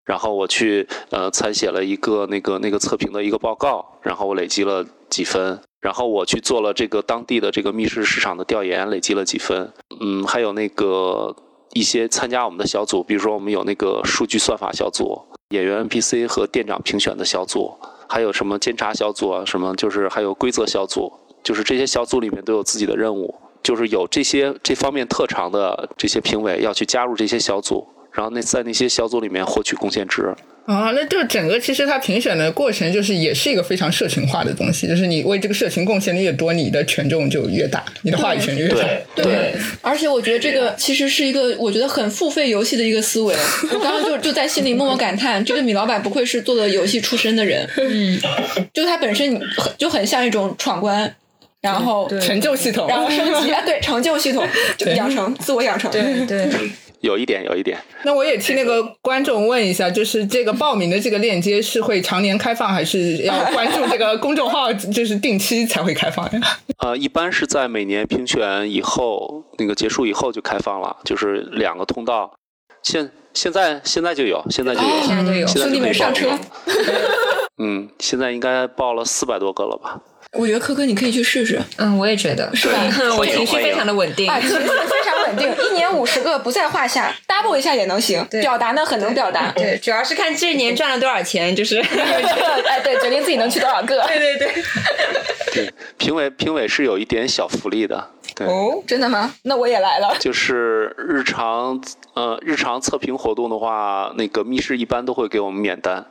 [0.05, 5.59] 然后我去呃参写了一个那个那个测评的一个报告，然后我累积了几分。
[5.79, 9.71] 然后我去做了这个当地的这个密室市场的调研，累积了几分。
[10.01, 11.35] 嗯，还有那个
[11.73, 17.73] 一些参加我们的小组，比如说我们有那个数据算法小组、演员 NPC 和店长评选的小组，
[18.07, 21.11] 还有什么监察小组啊，什么就是还有规则小组，
[21.43, 27.87] 就是这些小组里面都有自己的任务，就是有这些这方面特长的这些评委要去加入这些小组。
[28.11, 30.31] 然后那在那些小组里面获取贡献值
[30.67, 38.87] 啊，那就整个其实它评选的过程就是也是一个非常社群化的东西，就是你为这个社群贡献的越多，你的权重就越大，你的话语权就越大。
[39.15, 43.35] 对，而且我觉得这个其实是一个我觉得很付费游戏的一个思维。
[43.63, 47.67] 我刚刚就就在心里默默感叹，这个米老板不愧是做的游戏出身的人。
[47.77, 48.21] 嗯，
[48.71, 51.15] 就他本身很就很像一种闯关，
[51.63, 54.47] 然后成就系统，然后升级啊， 对，成就系统
[54.77, 55.89] 就养成 自我养成。
[55.89, 56.47] 对对。
[57.03, 57.77] 有一点，有一点。
[58.05, 66.39] 那我也替那个观众问一下，就是这个报名的这个链接是会常年开放，还是要关注这个公众号，就是定期才会开放呀？
[66.79, 72.31] 呃，一般是在每年评选以后，那个结束以后就开放了，就是两个通道。
[72.83, 76.29] 现现在现在就有，现在就有，现在就有，兄弟们上车。
[77.57, 79.99] 嗯，现在应该报了四百多个了吧？
[80.33, 81.61] 我觉得科科你可以去试试。
[81.77, 82.79] 嗯，我也觉得，是吧？
[83.17, 88.25] 我情绪非常的稳定，啊情绪非常稳定，一年五十个不在话下，double 一下也能行。
[88.41, 91.77] 表达呢很能表达，对，主要是看这一年赚了多少钱，就是
[92.67, 94.01] 哎，对，决定自己能去多少个。
[94.07, 94.63] 对对对。
[95.53, 98.09] 对，评委评委是有一点小福利的。
[98.35, 99.31] 对哦，真的吗？
[99.43, 100.15] 那我也来了。
[100.19, 101.79] 就是日常
[102.15, 106.03] 呃日常测评活动的话，那个密室一般都会给我们免单。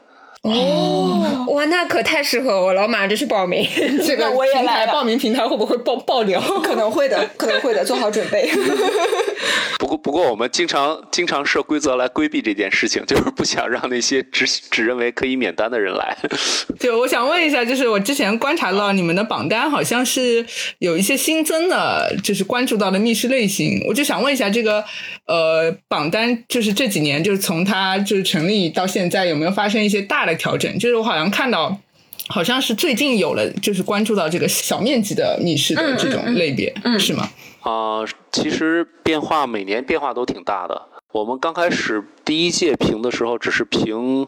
[0.42, 3.64] 哦，哇，那可太适合我了，我马上就去报名。
[4.04, 6.40] 这个我也来报名平台会不会爆爆流？
[6.64, 8.50] 可能会的，可能会的，做好准备。
[9.78, 16.16] 不过，不过我们经常经常设规则来规避这件事情，就是不想让那些只只认为可以免单的人来。
[16.80, 20.44] 就我想问一下，就是我之前观察到你们的榜单好像是
[20.80, 24.84] 有一些新增的，就是关注到的密室类型，我就想问一下，这个
[25.26, 30.31] 呃榜单就是这几年就是从它就是成立到现在有没有发生一些大的？
[30.34, 31.78] 调整就是我好像看到，
[32.28, 37.30] 好像是最近有了，就是关注到这个小面积的密室的这种类别，是吗？
[37.60, 40.88] 啊，其实变化每年变化都挺大的。
[41.12, 44.26] 我们刚开始第一届评的时候，只是评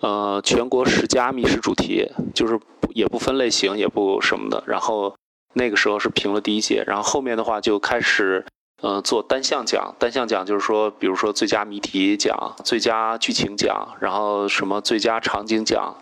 [0.00, 2.58] 呃全国十佳密室主题，就是
[2.94, 4.62] 也不分类型，也不什么的。
[4.66, 5.16] 然后
[5.54, 8.44] 那个时候是评了第一届，然后后面的话就开始。
[8.86, 15.92] 呃，做单项奖，单项奖就是说，比如说最佳谜题奖、最佳剧情奖，然后什么最佳场景奖，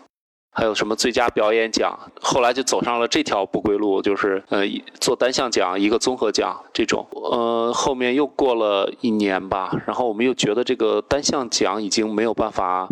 [0.51, 1.97] 还有什么最佳表演奖。
[2.21, 4.61] 后来就走上了这条不归路，就是呃，
[5.01, 7.07] 做单项奖一个综合奖这种。
[7.11, 12.87] 呃，后面又过了一年吧，然后我们又觉得这个单项奖已经没有办法，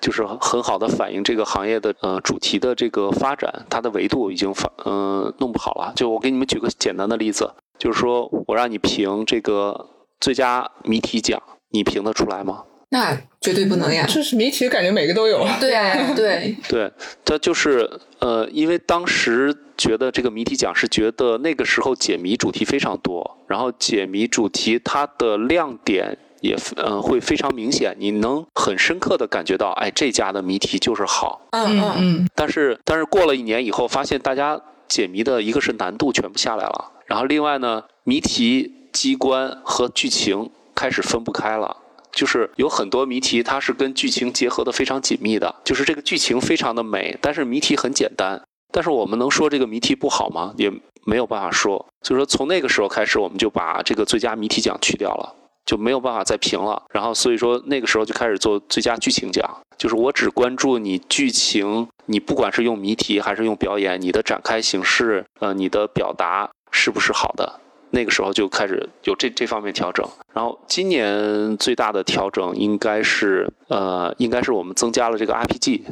[0.00, 5.92] 就是很好的反映这个行业的呃主题的这个发展，它的维度已经发嗯弄不好了。
[5.94, 7.52] 就我给你们举个简单的例子。
[7.78, 9.88] 就是说我让你评这个
[10.20, 12.64] 最佳谜题奖，你评得出来吗？
[12.90, 14.06] 那绝对不能呀！
[14.06, 15.44] 就是谜题，感觉每个都有。
[15.58, 15.70] 对
[16.14, 16.92] 对对，
[17.24, 31.40] 它就是呃，因为当时觉得这个谜题奖是觉得那个时候解谜主题非常多，然后解谜主题它的亮点也嗯会非常明显，你能很深刻的感觉到，哎，这家的谜题就是好。
[31.50, 32.28] 嗯嗯嗯。
[32.36, 36.92] 但是但是过了一年以后，发现大家解谜的一个是难度全部下来了。
[37.06, 41.76] 然后另外呢，谜题、机关和剧情开始分不开了。
[42.12, 45.52] 就是有很多谜题，它是跟剧情结合的非常紧密的。
[45.64, 48.40] 就是这个剧情非常的美，但是谜题很简单。
[48.70, 50.54] 但是我们能说这个谜题不好吗？
[50.56, 50.72] 也
[51.04, 51.84] 没有办法说。
[52.02, 55.34] 所以说从那个时候开始，我们就把这个最佳谜题奖去掉了，
[55.66, 56.80] 就没有办法再评了。
[56.92, 59.44] 然后所以说那个时候就开始做最佳剧情奖，
[59.76, 66.48] 就是我只关注你剧情，你不管是用谜题还是用表演，你的展开形式，呃，你的表达。
[66.74, 67.60] 是不是好的？
[67.90, 70.04] 那个时候就开始有这这方面调整。
[70.32, 75.82] 然后今年最大的调整应该是，呃，应该是我们增加了这个 RPG。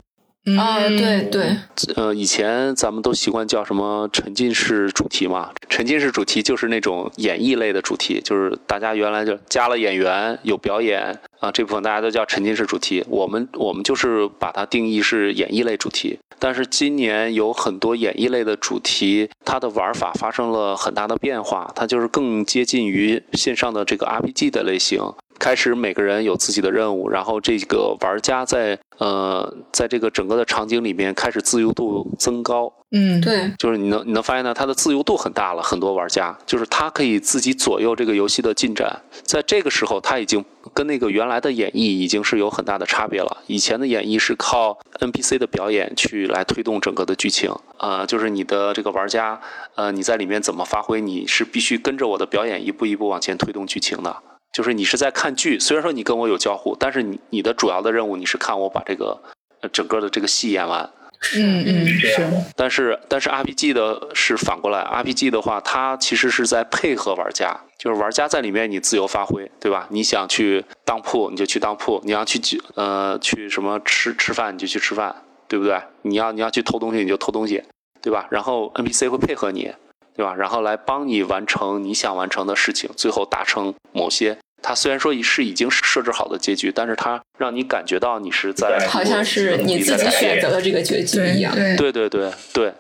[0.59, 1.57] 啊，对对，
[1.95, 5.53] 呃，以前咱们都习惯叫什么沉浸式主题嘛？
[5.69, 13.05] 沉浸式主题就是那种演绎类的主题，就是大家原来就加了演员有表演啊，这部分大家都叫沉浸式主题。
[13.09, 16.19] 我们我们就是把它定义是演绎类主题。
[16.43, 25.01] 但是今年有很多演绎类的主题，它的玩法发生了很大的变化，它就是更接近于线上的这个 RPG 的类型。
[25.43, 32.73] 开始每个人有自己的任务，然后这个玩家在呃在这个整个的场景里面开始自由度增高。
[32.93, 43.39] 嗯，对，就是你能你能发现呢，它的自由度很大了，很多玩家就是他可以自己左右这个游戏的进展，在这个时候他已经跟那个原来的演绎已经是有很大的差别了。
[43.49, 49.41] 以前的演绎是靠 NPC 的表演去来推动整个的剧情，呃，就是你的这个玩家，
[49.75, 54.15] 呃，你在里面怎么发挥，你是必须跟着我的表演一步一步往前推动剧情的。
[54.53, 59.23] 就是你是在看剧，虽然说你跟我有交互，但是你你的主要的任务你是看我把这个
[59.63, 60.89] 呃整个的这个戏演完。
[61.37, 69.87] 嗯嗯是，但是但是 RPG 的是反过来，RPG 的话，它其实是在配合玩家，就是玩家在里面你自由发挥，对吧？
[69.91, 72.41] 你想去当铺你就去当铺，你要去
[72.75, 75.15] 呃去什么吃吃饭你就去吃饭，
[75.47, 75.81] 对不对？
[76.03, 77.63] 你要你要去偷东西你就偷东西，
[78.03, 78.27] 对吧？
[78.29, 79.73] 然后 NPC 会配合你，
[80.15, 80.35] 对吧？
[80.35, 84.37] 然后来帮你完成你想完成的事情，最后达成某些。
[84.65, 91.53] 它虽然说是已经设置好的结局，但是它让你感觉到你是在好像是你自己选择的这个结局一样。
[91.53, 92.73] 对对对对对，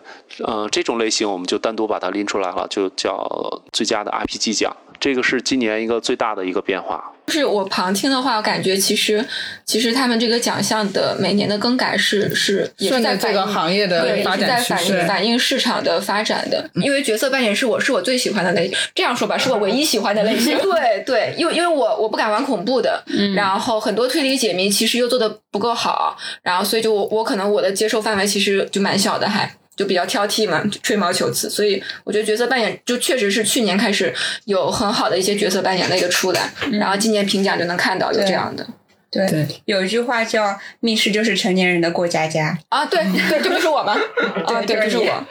[0.47, 3.27] 嗯，这种类型我们就单独把它拎出来了，就叫
[3.73, 4.77] 最佳的 RPG 奖。
[5.01, 7.12] 这个是今年一个最大的一个变化。
[7.33, 9.25] 就是我旁听的话，我感觉其实
[9.64, 16.68] 其实他们这个奖项的每年的更改是是也是在这个行业的对，发展是在反映反映市场的发展的。
[16.75, 20.55] 因为角色扮演是我是我最喜欢的类，这样说吧，是我唯一喜欢的类型。
[20.61, 23.03] 对对，因为因为我我不敢玩恐怖的，
[23.35, 29.51] 然后很多推理解谜其实又做的不够好，然后所以就我我可能我的接受范围其实就蛮小的还。
[29.83, 34.14] 就比较挑剔嘛，吹毛求疵，所以我觉得角色扮演就确实是去年开始
[34.45, 38.64] 有很好的一些角色扮演的一个出来，然后今年评奖就能看到有这样的。
[39.11, 43.95] 对，有一句话叫“密室就是成年人的过家家”啊，对 对，这不是我吗？
[44.47, 45.27] 啊，对，这是我啊，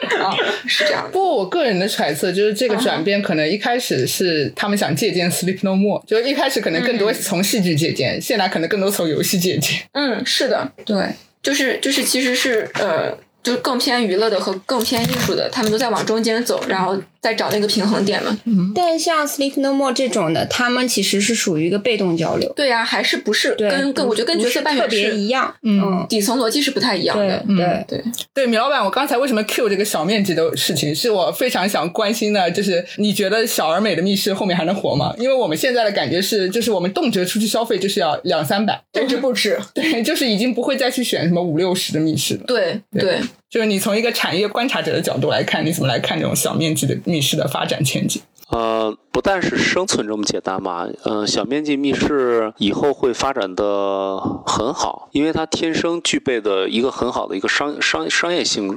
[0.68, 1.08] 是这样。
[1.10, 9.80] 不过我个人的揣测就是，这个转变可能一开始是他们想借鉴《Sleep No More》，就是一开始可能更多从戏剧借鉴，现在可能更多从游戏借鉴。
[9.92, 13.18] 嗯，是的，对，就是就是，其实是呃。
[13.42, 18.38] 就是更偏娱乐的和更偏艺术的，他们都在往中间走，然后再找那个平衡点嘛。
[18.44, 22.52] 嗯但像 Sleep No More 这种的，他们其实是属于一个被动交流。
[22.54, 27.44] 对呀，还是不是跟跟我觉得跟角色扮演特别一样，嗯，底层逻辑是不太一样的。
[27.46, 35.12] 对对对，米老板，我刚才为什么 Q 这个小面积的事情，是我非常想关心的，就是你觉得小而美的密室后面还能活吗？
[35.18, 39.58] 因为我们现在的感觉是，就是我们动辄出去消费就是要两三百，甚至不止。
[39.74, 42.44] 对，就是已经不会再去选什么五六十的密室了。
[42.46, 43.20] 对对。
[43.50, 48.22] 就是你从一个产业观察者的角度来看，你怎么来看这种小面积的密室的发展前景？
[48.50, 58.76] 呃，不但是生存这么简单嘛，嗯，小面积密室以后会发展的很好，因为它天生具备的一个很好的一个商商商业性。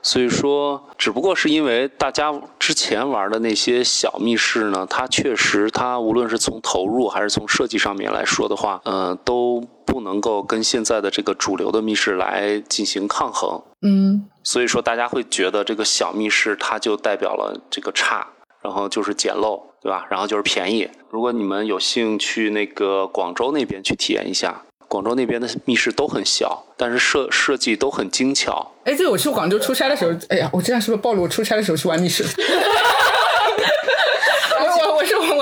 [0.00, 9.62] 所以说，只不过是因为大家之前玩的那些小密室呢，它确实，它无论是从投入还是从设计上面来说的话，嗯，都
[9.92, 13.62] 不能够跟现在的这个主流的密室来进行抗衡。
[13.82, 18.26] 嗯，所以说大家会觉得这个小密室它就代表了这个差，
[18.62, 20.06] 然后就是简陋，对吧？
[20.08, 20.88] 然后就是便宜。
[21.10, 24.62] 如果你们有幸去，那个广州那边去体验一下。
[24.88, 28.72] 广州那边的密室都很小，但是设设计都很精巧。
[28.84, 32.24] 哎，对，我去广州出差的时候， 哎呀，我这样是不是暴露我出差的时候去玩密室？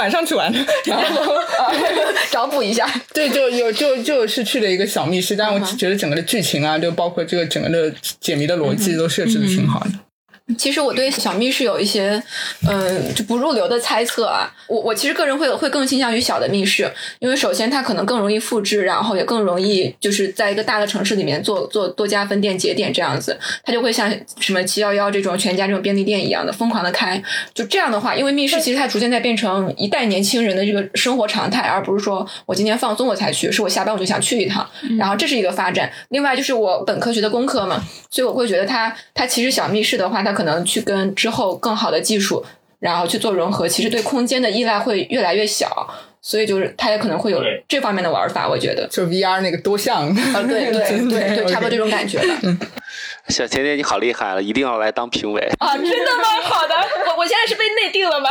[0.00, 1.34] 晚上去玩的， 然后
[2.30, 2.90] 找补一下。
[3.12, 9.90] 对，就有就就是去了一个小密室，但我觉得整个的剧情啊，就包括这个整个的解谜的逻辑都设置的挺好的。
[10.58, 12.22] 其实我对小密室有一些，
[12.68, 14.50] 嗯，就不入流的猜测啊。
[14.66, 27.20] 我我其实个人会会更倾向于小的密室，因为首先它可能更容易复制，然后也更容易就是在一个大的城市里面做做多家分店节点这样子，它就会像什么七幺幺这种全家这种便利店一样的疯狂的开。
[27.52, 34.68] 就这样的话，因为密室其实它逐渐在变成一代年轻人的这个生活常态，而不是说我今天放松我才去，是我下班我就想去一趟。
[34.98, 35.90] 然后这是一个发展。
[36.10, 42.42] 另外就是我本科学的工科嘛，所以我会觉得它它其实小密室的话，它可能去跟之后更好的技术，
[42.79, 45.87] 然后去做融合，其实对空间的依赖会越来越小，
[46.22, 48.48] 所以就是它也可能会有这方面的玩法。
[48.48, 52.24] 我觉得就 VR 那个多项啊，对对对对，差不多这种感觉吧。
[53.29, 55.76] 小甜甜你好厉害了，一定要来当评委啊！
[55.76, 56.24] 真的吗？
[56.42, 56.74] 好的，
[57.07, 58.31] 我我现在是被内定了吗？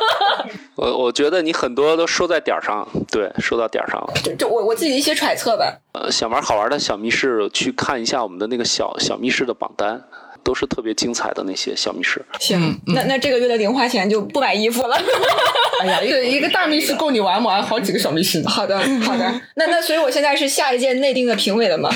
[0.76, 4.14] 我我觉得你很多都说在点儿上，对，说到点儿上了。
[4.24, 5.78] 就就我我自己一些揣测吧。
[5.92, 10.02] 呃，想玩好玩的小密室，去看一下我们的那个小小密室的榜单，
[10.48, 12.24] 都是特别精彩的那些小密室。
[12.40, 14.96] 行，那那这个月的零花钱就不买衣服了。
[15.82, 18.48] 哎呀，一个 一个大密室够你玩玩好几个小密室呢。
[18.48, 19.40] 好的，好的。
[19.56, 21.90] 那那所以我现在是下一届内定的评委了吗？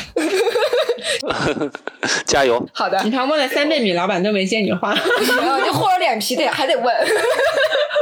[2.26, 2.62] 加油！
[2.74, 3.00] 好的。
[3.04, 6.94] 你看问了三遍，米老板都没接你话，你厚着脸皮得还得问。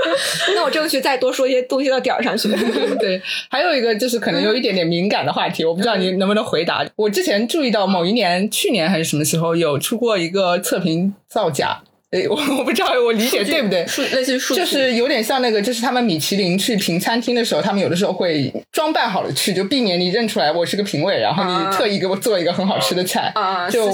[0.55, 2.49] 那我争取再多说一些东西到点儿上去。
[2.99, 3.21] 对，
[3.51, 6.87] 还有一个就是可能有一点点敏感的话题，我不知道你能不能回答。
[6.97, 11.83] 我之前注意到某一年，去年还是什么时候有出过一个测评造假。
[12.11, 13.87] 哎，我我不知道我理解对不对？
[13.87, 23.31] 数类似于数，就是有点像那个，就是他们米其林去评餐厅的时候，他们有的时候会装扮好了去，就避免你认出来我是个评委，然后你特意给我做一个很好吃的菜。
[23.37, 23.89] 啊，就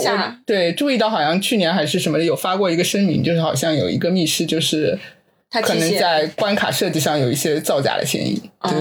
[0.46, 4.98] 对，注意到好像去年还是什么的有发过一个声明，就是好像有一个密室，就是
[5.60, 8.40] 可能在关卡设计上有一些造假的嫌疑。
[8.62, 8.72] 对。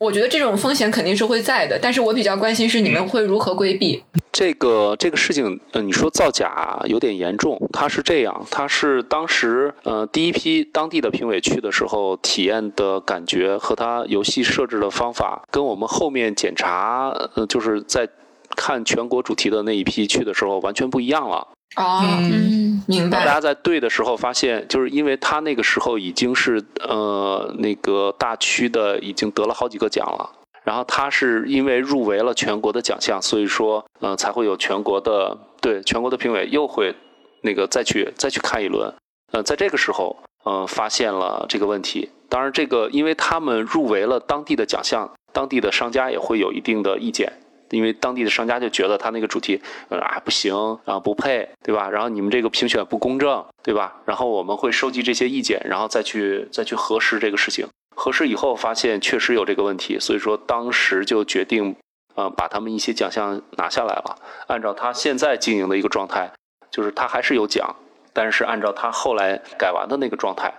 [0.00, 4.02] 我觉得这种风险肯定是会在的，但是我比较关心是你们会如何规避
[4.32, 5.60] 这个这个事情。
[5.72, 18.08] 呃，你说造假有点严重，它是这样，它是当时呃第一批当地的评委去的时候体验的感觉和他游戏设置的方法，跟我们后面检查呃就是在
[18.56, 21.46] 看全国主题的那一批去的时候完全不一样了。
[21.76, 23.24] 哦，嗯，明白。
[23.24, 30.30] 大家在对的时候发现，就是因为他那个时候已经是呃那个大区的已经得了好几个奖了，
[30.64, 36.94] 然后他是因为入围了全国的奖项，所以说呃才会有全国的对全国的评委又会
[37.42, 38.92] 那个再去再去看一轮，
[39.32, 42.10] 呃在这个时候呃发现了这个问题。
[42.28, 47.32] 当然这个因为他们入围了当地的奖项，当地的商家也会有一定的意见。
[47.70, 50.54] 因为当地的商家就觉得他那个主题啊不行，
[50.84, 51.88] 然后不配，对吧？
[51.88, 53.96] 然后你们这个评选不公正，对吧？
[54.04, 57.66] 然后我们会收集这些意见，然后再去再去核实这个事情。
[57.96, 61.76] 核实以后发现确实有这个问题，所以说当时就决定，
[62.14, 64.16] 呃，把他们一些奖项拿下来了。
[64.48, 66.32] 按照他现在经营的一个状态，
[66.70, 67.76] 就是他还是有奖，
[68.12, 70.52] 但是按照他后来改完的那个状态，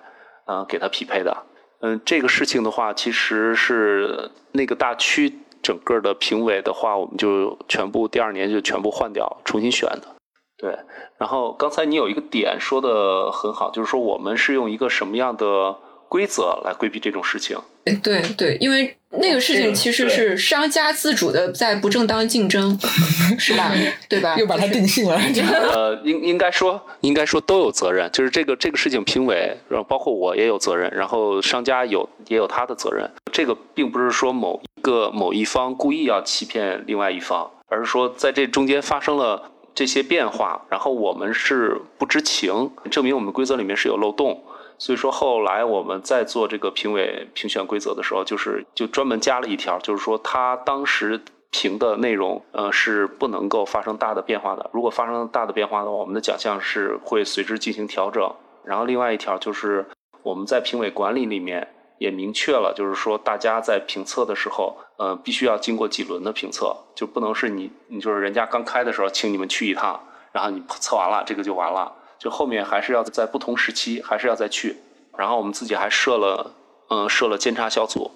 [0.45, 1.35] 啊，给他匹配的。
[1.81, 5.39] 嗯，这个事情的话，其实是那个大区。
[5.61, 10.15] 整个的评委的话，我们就全部第二年就全部换掉，重新选的。
[10.57, 10.77] 对，
[11.17, 17.57] 然后刚才你有一个点说的很好，就是说我们是用一个什么样的规则来规避这种事情？
[18.03, 22.77] 对对，因为那个事情其实是商家自主的在不正当竞争，
[23.39, 23.71] 是吧？
[24.07, 24.35] 对吧？
[24.37, 25.19] 又把它定性了。
[25.73, 33.09] 呃，应应该说，应该说都有责任，就是这个这个事情，评委，然后包括我也有责任，然后商家有也有他的责任。
[33.31, 44.43] 这个并不是说某一个某一方故意要欺骗另外一方，而是说在这中间发生了这些变化，然后我们是不知情，证明我们规则里面是有漏洞。
[44.81, 51.21] 所以说，后来我们在做这个评委评选规则的时候，就是就专门加了一条，就是说他当时
[51.51, 54.67] 评的内容，呃，是不能够发生大的变化的。
[54.73, 58.27] 如果发生大的变化的话，我们的奖项是会随之进行调整。
[58.65, 59.85] 然后另外一条就是
[60.23, 61.67] 我们在评委管理里面
[61.99, 69.99] 也明确了，就是说大家在评测的时候，呃，必须要经过几轮的评测，就不能是你你就是人家刚开的时候请你们去一趟，
[70.31, 71.97] 然后你测完了这个就完了。
[72.21, 74.77] 就后面还是要在不同时期还是要再去，
[75.17, 76.53] 然后我们自己还设了，
[76.91, 78.11] 嗯，设了监察小组，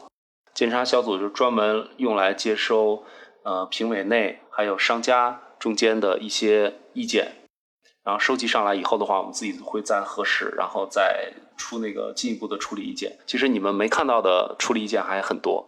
[0.53, 3.03] 监察小组就专门用来接收，
[3.41, 7.31] 呃，评委内还有商家中间的一些意见，
[8.03, 13.17] 然后收集上来以后的话，我们自己会再核实，然后再出那个进一步的处理意见。
[13.25, 15.67] 其实你们没看到的处理意见还很多。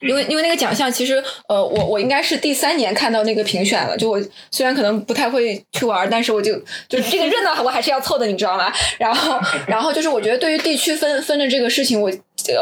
[0.00, 3.96] 因为因为那个奖项，其实呃，我我应该是第三年看到那个评选了。
[3.96, 4.20] 就我
[4.50, 6.54] 虽然可能不太会去玩，但是我就
[6.88, 8.72] 就这个热闹我还是要凑的，你知道吗？
[8.98, 12.10] 然后 然后就是我觉得对于地区分分的这个事情，我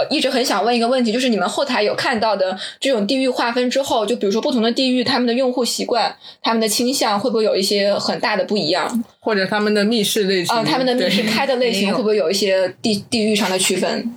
[0.08, 9.04] 一直很想问一个问题，就是你们后台有看到的这种地域划分之后，就比如说不同的地域，他们的用户习惯、他们的倾向会不会有一些很大的不一样？
[9.20, 14.14] 或者他们的密室类型啊，他们的密室开的类型会不会有一些地地域上的区分？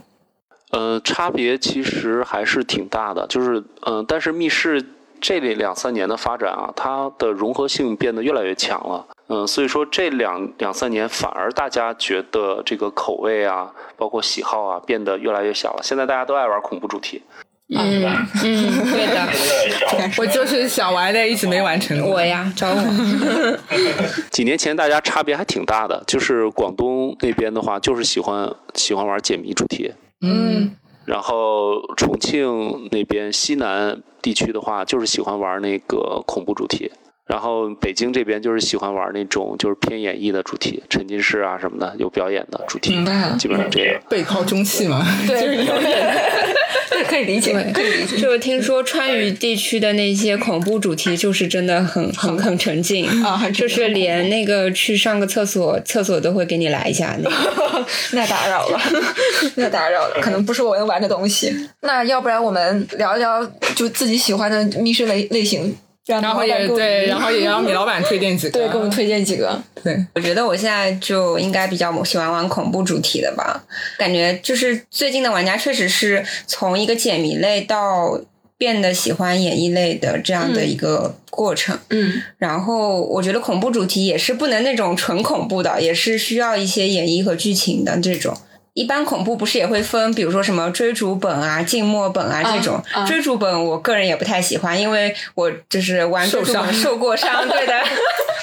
[0.72, 4.84] 呃，差别其实还是挺大的，就是嗯，但是密室
[5.22, 15.80] 这两三年的发展啊，它的融合性变得越来越强了，嗯，所以说这两两三年反而大家觉得这个口味啊，包括喜好啊，变得越来越小了。
[15.82, 17.24] 现在大家都爱玩恐怖主题，
[17.76, 18.04] 嗯
[18.44, 19.28] 嗯，对的，
[20.20, 22.00] 我就是想玩的，一直没完成。
[22.08, 23.58] 我呀，找我。
[24.30, 29.92] 几年前大家差别还挺大的，就是广东那边的话，就是喜欢喜欢玩解谜主题。
[30.22, 36.92] 嗯，然后重庆那边西南地区的话，就是喜欢玩那个恐怖主题。
[37.28, 44.02] 然后北京这边就是喜欢玩那种就是偏演绎的主题，沉浸式啊什么的，有表演的主题，明白了基本上这样。
[44.10, 46.16] 背靠中戏嘛， 对就是有点
[46.90, 48.18] 对，可以理解，可以理解。
[48.18, 57.86] 就是听说川渝地区的那些恐怖主题，就是真的很很很沉浸 啊就是连那个去上个厕所，厕所都会给你来一下那个。
[58.14, 58.80] 那打扰了，
[59.56, 61.54] 那打扰了，可能不是我能玩的东西。
[61.82, 65.76] 那要不然我们聊一聊就自己喜欢的密室类类型，让
[66.08, 69.62] 然后也对，然后也让米老板推荐几个， 对给我们推荐几个。
[69.84, 73.64] 对，我觉得我现在就应该比较喜欢玩恐怖主题的吧，
[73.98, 78.20] 感觉就是最近的玩家确实是从一个解谜类到
[78.58, 81.78] 变得喜欢演绎类的这样的一个过程。
[81.90, 88.36] 嗯然后我觉得恐怖主题也是不能那种纯恐怖的，也是需要一些演绎和剧情的这种。
[88.78, 92.80] 一般恐怖不是也会分，比如说什么追逐本啊、静默本啊这种。
[93.08, 97.74] 追逐本我个人也不太喜欢，因为我就是玩追逐受伤本受过伤，对的。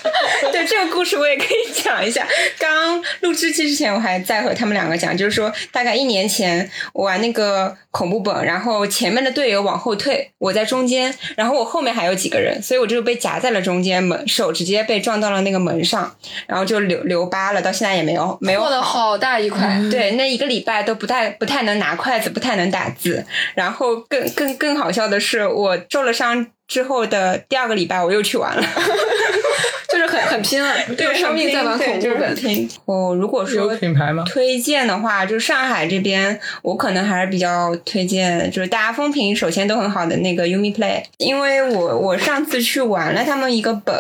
[0.50, 2.26] 对这个故事我也可以讲一下。
[2.58, 16.14] 刚录制期之前，我还在和他们两个讲，就是说大概一年前我玩那个恐怖本，然后前面的队友往后退，我在中间，然后我后面还有几个人，所以我就被夹在了中间，门手直接被撞到了那个门上，
[16.46, 19.04] 然后就留留疤了，到现在也没有没有破了好。
[19.04, 23.22] 好大一块，对，那一个礼拜都不太不太能拿筷子，不太能打字。
[23.54, 28.66] 然后更更更好笑的是，我受了伤之后的第二个礼拜，我又去玩了。
[29.94, 32.34] 就是很很拼了， 对，生命在玩恐怖本。
[32.34, 32.68] 本。
[32.84, 34.24] 我如果有说品牌吗？
[34.26, 43.94] 推荐的话，就是上海这边，我可能还是比较推荐，就是大家风评首先都很好的那个 Umi Play，因为我我上次去玩了他们一个本，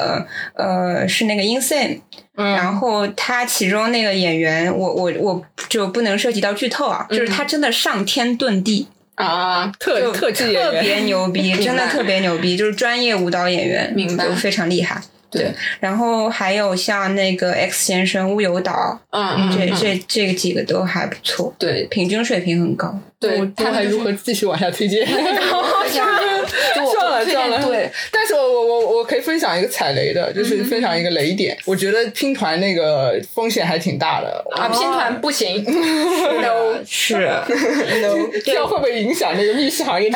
[0.54, 2.00] 呃，是那个 Insane，、
[2.36, 15.00] 嗯然后他其中那个演员，我我我就不能涉及到剧透啊，就是他真的上天遁地，啊，特特技特别，牛逼，真的特别牛逼，就是专业舞蹈演员，明白就非常厉害。
[15.38, 21.84] 对，然后还有像那个 X 先生、乌有岛，嗯，嗯这这这几个都还不错，对。
[21.90, 22.98] 平均水平很高。
[23.20, 25.06] 对我，他们还如何继续往下推荐？
[25.06, 25.16] 算
[26.92, 27.90] 算了算了，对，。
[28.10, 31.56] 但是我我我我可以分享一个踩雷的，就是分享一个雷点。
[31.64, 35.64] 我觉得拼团那个风险还挺大的，啊，拼团不行，
[36.42, 36.74] no。
[36.86, 37.14] 是。
[37.14, 40.10] No 这样会不会影响那个密室行业？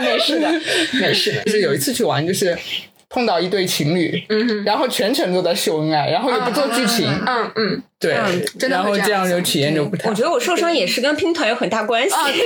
[0.00, 0.50] 没事的，
[1.00, 1.42] 没事的。
[1.44, 2.56] 就是有一次去玩，就是
[3.08, 10.10] 碰到一对情侣，嗯然后全程都在秀恩爱，然后也不做剧情，嗯嗯对嗯，真的然后这样就体验就不太好。
[10.10, 12.14] 我觉得我受伤也是跟拼团有很大关系。
[12.14, 12.42] 啊，对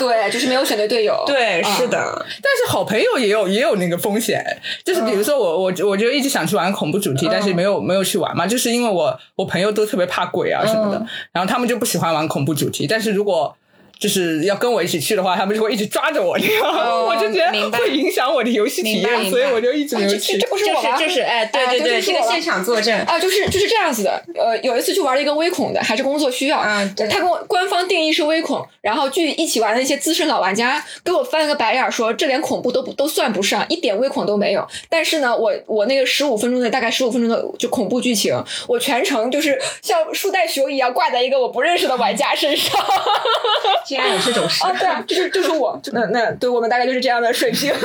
[0.00, 1.22] 对，就是没有选对队友。
[1.26, 4.42] 对，啊是的，但是好朋友也有也有那个风险，
[4.84, 13.54] 就是比如说我我我就一直想去玩恐怖主题，但是没有没有去玩嘛，就是因为我我朋友都特别怕鬼啊什么的，然后他们就不喜欢玩恐怖主题，但是如果
[13.98, 16.84] 就是要跟我一起去的话，他们就会一直抓着我，你知道吗？
[16.88, 20.38] 哦 我就觉得会影响我的游戏体验，所以我就一直没有去。
[20.38, 22.96] 这不是我是就是哎，对哎对对，这个现场作证。
[23.00, 24.22] 啊，就是就是这样子的。
[24.34, 26.60] 呃，有一次去玩了一个微恐的，还是工作需要。
[26.60, 34.66] 嗯对他跟我官方定义是微恐，然后据一起玩的那些资深老玩家给我翻了个白眼，说这连恐怖都不都算不上，一点微恐都没有。
[34.88, 42.78] 但是呢，我我那个十五分钟的大概十五分钟的就恐怖剧情，我全程就是像树袋熊一样挂在一个我不认识的玩家身上。
[43.88, 47.72] 竟然有这种事啊，对啊， 就是就是我，那那对我们大概就是这样的水平。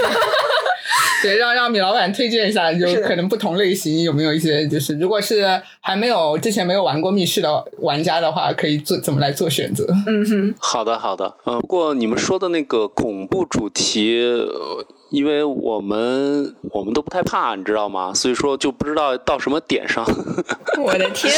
[1.24, 5.46] 对，让让米老板推荐一下，就是可能不同类型有没有一些，就是如果是
[5.80, 9.88] 还没有之前没有玩过密室的玩家的话，可以做怎么来做选择？
[10.06, 11.34] 嗯哼，好的，好的。
[11.46, 18.12] 嗯、不过你们说的那个恐怖主题，呃因为我们我们都不太怕，你知道吗？
[18.16, 20.04] 所以说就不知道到什么点上。
[20.82, 21.32] 我的天，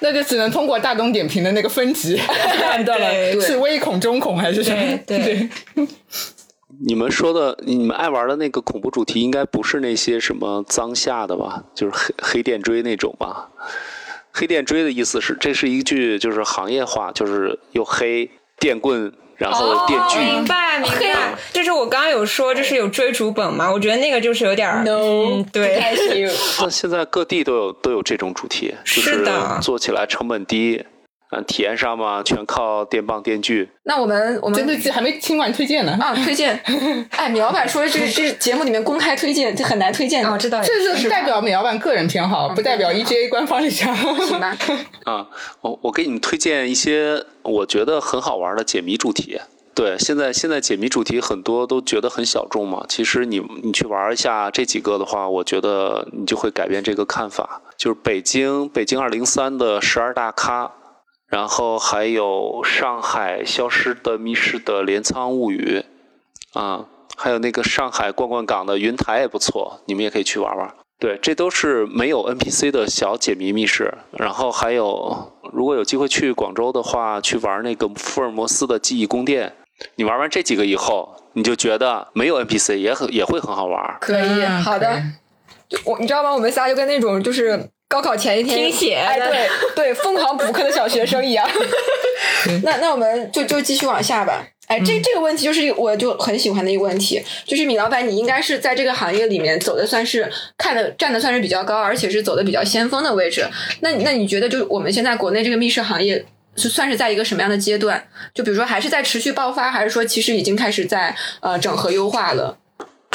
[0.00, 2.16] 那就只能通过大众点评的那个分级
[2.60, 4.98] 判断了对是微恐、中恐还是什么？
[5.06, 5.48] 对对
[6.84, 11.62] 你们说的，你们爱玩的那个恐怖主题，应该不是那些什么脏下的吧？
[11.72, 13.48] 就是黑黑电锥那种吧？
[14.32, 18.28] 黑电锥的意思是，这是一句就是行业话，就是又黑
[18.58, 20.18] 电棍，然后电锯。
[20.18, 25.80] 明白明白， 就是我刚刚有说，就是有追逐本嘛，我觉得那个就是有点儿 no，嗯对。
[26.60, 30.84] 那现在各地都有都有这种主题，就是的做起来成本低，
[31.30, 33.68] 嗯，体验上嘛，全靠电棒电锯。
[33.82, 35.96] 那我们我们针对季还没听完推荐呢。
[36.00, 36.58] 啊，推荐。
[37.10, 40.34] 哎，米老板说这这节目里面公开推荐，这很难推荐啊。
[40.34, 43.94] 哦，这倒也这是代表米老板个人偏好，不代表 EGA 官方立场。
[43.94, 44.56] 行吧？
[45.04, 45.26] 啊，
[45.60, 49.38] 我我给你们推荐一些我觉得很好玩的解谜主题。
[49.74, 57.60] 对，现在现在解谜主题很多都觉得很小众嘛，其实你你去玩一下这几个的话，我觉得你就会改变这个看法。
[57.76, 60.68] 就是北京北京二零三的十二大咖，
[61.28, 65.84] 然后还有上海消失的密室的镰仓物语，
[66.54, 70.74] 啊，还有那个上海逛逛港的云台也不错，你们也可以去玩玩。
[70.98, 73.94] 对，这都是没有 NPC 的小解谜密室。
[74.10, 79.54] 然后还有，如果有机会去广州的话，去玩那个福尔摩斯的记忆宫殿。
[79.94, 83.96] 你玩完这几个以后，你就觉得没有 NPC 也很也会很好玩。
[84.00, 85.00] 可以，好的。
[85.84, 86.32] 我你知道吗？
[86.32, 91.48] 我们仨就跟那种就是高考前一天听写，哎，对对，疯狂补课的小学生一样。
[92.62, 94.46] 那那我们就就继续往下吧。
[94.66, 103.48] 哎，这这个问题就是我就很喜欢的一个问题，就是米老板，你应该是在这个行业里面走的算是看的站的算是比较高，而且是走的比较先锋的位置。
[103.80, 106.22] 那那你觉得，就我们现在国内这个密室行业
[106.56, 108.06] 是算是在一个什么样的阶段？
[108.34, 112.58] 就比如说，还是在持续爆发，还是说其实已经开始在呃整合优化了？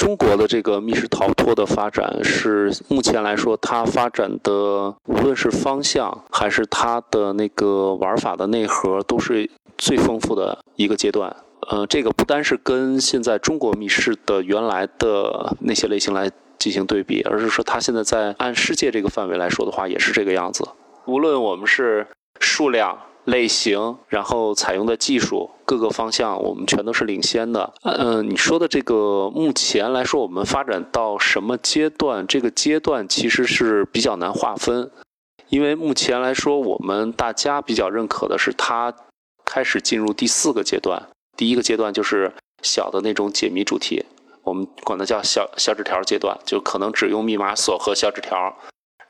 [0.03, 11.33] 中国的这个密室逃脱的发展是目前来说，它发展的无论是方向还是它的那个玩法的内核，都是最丰富的一个阶段。
[11.69, 16.29] 呃，这个不单是跟现在中国密室的原来的那些类型来
[16.59, 20.67] 进行对比，而是说它现在在按世界这个范围来说的话，也是这个样子。
[21.05, 22.05] 无论我们是
[22.41, 27.73] 数量、类型，然后采用的技术各个方向，我们全都是领先的。
[27.83, 32.27] 嗯，你说的这个目前来说，我们发展到什么阶段？
[32.27, 34.91] 这个阶段其实是比较难划分，
[35.49, 38.93] 因为目前来说，我们大家比较认可的是它
[39.45, 41.01] 开始进入第四个阶段。
[41.37, 44.05] 第一个阶段就是小的那种解谜主题，
[44.43, 48.55] 我们管它叫小小纸条阶段，就可能只用密码锁和小纸条。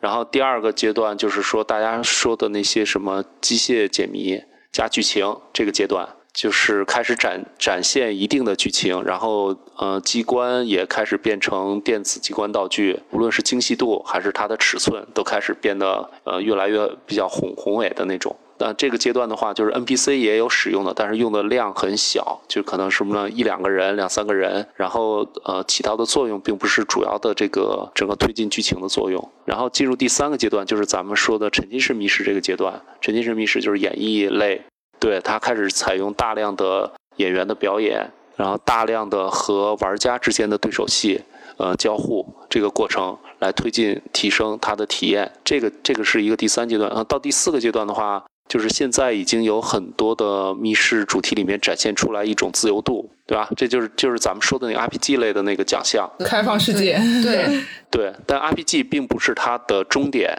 [0.03, 18.35] 然后第二个阶段就是说大家说的那些什么机械解谜加剧情，这个阶段就是开始展展现一定的剧情，然后呃机关也开始变成电子机关道具，无论是精细度还是它的尺寸，都开始变得呃越来越比较宏宏伟的那种。
[18.59, 23.29] 那这个阶段的话，就是 NPC 也有使用的，但是用的量很小，就可能什么呢？
[23.29, 29.27] 一两个人、两三个人，然后呃起到的作用并不是主要的这个整个推进剧情的作用。
[29.43, 32.79] 然后进入第三个阶段，就是咱们说的沉浸式密室这个阶段。
[33.01, 34.61] 沉浸式密室就是演绎类，
[34.99, 41.21] 对它开始采用大量的演员的表演，然后大量的和玩家之间的对手戏，
[41.57, 45.31] 呃交互这个过程来推进提升它的体验。
[45.43, 46.89] 这个这个是一个第三阶段。
[46.91, 48.23] 啊，到第四个阶段的话。
[48.47, 53.49] 就是现在已经有很多的密室主题里面展现出来一种自由度，对吧？
[53.55, 56.99] 这就是就是咱们说的那个 RPG 类的那个奖项，开放世界。
[57.23, 60.37] 对 对，但 RPG 并不是它的终点，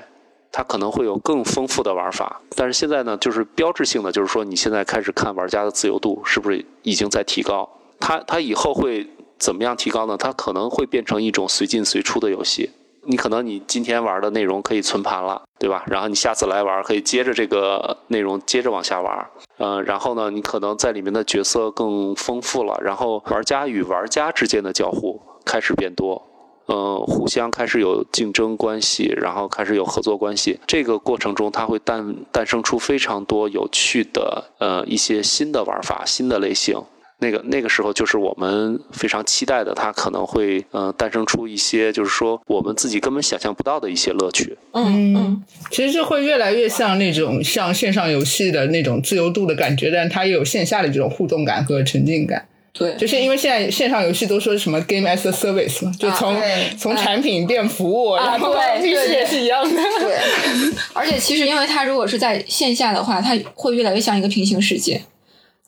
[0.52, 2.40] 它可能会有更丰富的玩法。
[2.54, 7.68] 但是现在呢，就是标志性的，就是说你现在开始看玩家的自由度是不是已经在提高？
[7.98, 10.16] 它它以后会怎么样提高呢？
[10.16, 12.70] 它可能会变成一种随进随出的游戏。
[13.06, 15.84] 你可能你今天玩的内容可以存盘了，对吧？
[15.86, 19.26] 然后你下次来玩可以接着这个内容接着往下玩，
[19.58, 26.22] 嗯，然后呢，你可能在里面的角色更丰富了，然后玩家与玩家之间的交互开始变多，
[26.68, 30.58] 嗯，互相开始有竞争关系，然后开始有合作关系。
[30.66, 36.82] 这个过程中，它会诞诞生出非常多有趣的呃一些新的玩法、新的类型。
[37.24, 44.58] 那个那个时候就是我们非常期待的，它可能会嗯诞生出一些，就是说我们自己根本想象不到的一些乐趣。
[44.72, 52.46] 嗯嗯，其实这会越来越像那种像线上游戏的那种自由度的感觉，但它也有线下的这种互动感和沉浸感。
[52.76, 56.36] 对，就是因为现在线上游戏都说什么 game as a service 嘛，就从
[56.76, 58.52] 从产品变服务，然后
[58.82, 59.70] 密室也是一样的。
[60.00, 60.18] 对，
[60.92, 65.00] 而且其实因为它如果是在线下的话，它会越来越像一个平行世界。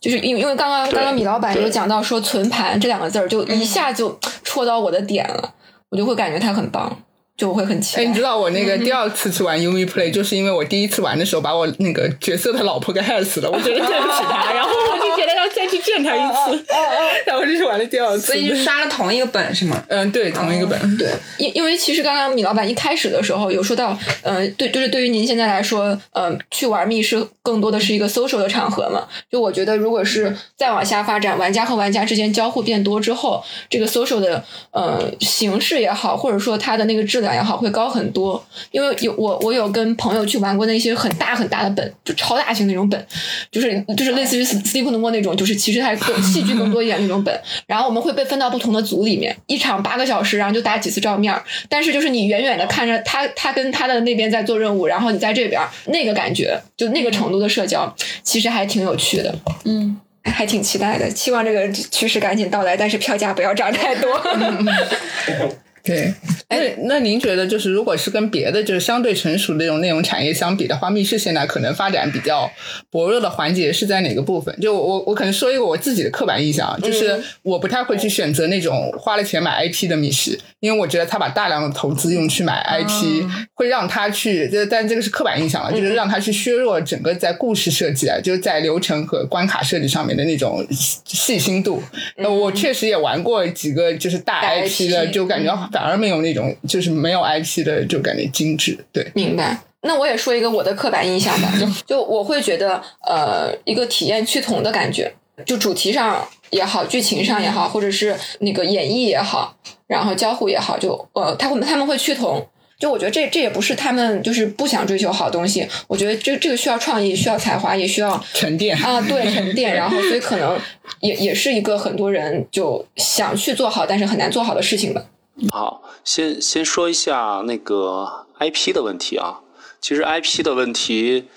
[0.00, 5.54] 就是因为因为刚刚刚刚米老板有讲到说存盘这两个字儿，就一下就戳到我的点了，
[5.88, 6.96] 我就会感觉他很棒，
[7.36, 8.04] 就会很期待。
[8.04, 16.64] 你知道我那个第二次去玩 Umi Play，就是因为我第一次玩的时候把我那个角色的老婆给害死了，我觉得 对不起他，然后我就觉得要再去见他一次，
[17.26, 18.26] 然后就是玩了第二次。
[18.26, 19.82] 所以就刷了同一个本是吗？
[19.88, 20.96] 嗯，对，同一个本。
[20.96, 21.08] 对，
[21.38, 29.06] 因因为其实刚刚米老板一开始的时候有说到，嗯，对，就是对于您现在来说，嗯，去玩密室更多的是一个 social 的场合嘛。
[29.30, 38.44] 就我觉得，如果是再往下发展，玩家和玩家之间交互变多之后，这个 social 的呃形式也好，或者说它的那个质量也好，会高很多。
[38.70, 43.06] 因为有我我有跟朋友去玩过那些很大很大的本，就超大型那种本，
[43.50, 47.40] 就是就是类似于 Sleep No 那种，就是其实还更戏剧更多一点那种本。
[47.66, 51.34] 然后我们会被分到不同的组里面，一场八个小时，然后就打几次照面。
[51.68, 59.34] 但是就是你远远的看着他，他跟他的那边在做任务，然后你在这边，那个感觉就那个程度的社交，其实还挺有趣的。
[59.64, 64.20] 嗯，还挺期待的，期望这个趋势赶紧到来，但是票价不要涨太多。
[65.86, 66.12] 对，
[66.48, 66.56] 那
[66.88, 72.50] 那您觉得，就是如果是跟别的就是相对成熟的这种内容产业相比的话，密室现在可能发展比较
[72.90, 74.58] 薄弱的环节是在哪个部分？
[74.60, 83.24] 就我我可能说一个我自己的刻板印象，就是我不太会去选择那种花了钱买 IP 的密室，因为我觉得他把大量的投资用去买 IP，
[83.54, 91.82] 会让他去，这但这个是刻板印象了，就是让他去削弱整个在故事设计啊，就是在流程和关卡设计上面的那种细心度。
[92.16, 98.78] 那，我确实也玩过几个就是大 IP 的，就感觉反而没有那种就是没有 IP 的就感觉精致。
[98.90, 99.58] 对，明白。
[99.82, 105.12] 那我也说一个我的刻板印象吧，就就我会觉得，呃，一个体验趋同的感觉，
[105.44, 109.54] 就主题上也好，剧情上也好，或者是那个演绎也好，
[109.86, 112.42] 然后交互也好，就呃，他会他们会趋同。
[112.78, 119.72] 就我觉得这这也不是他们就是不想追求好东西，我觉得这这个需要创意，需要才华，也需要沉淀啊，对沉淀。
[119.76, 120.58] 然后所以可能
[121.00, 125.04] 也也是一个很多人就想去做好，但是很难做好的事情吧。
[125.50, 129.40] 好，先先说一下那个 IP 的问题啊。
[129.80, 131.28] 其实 IP 的问题，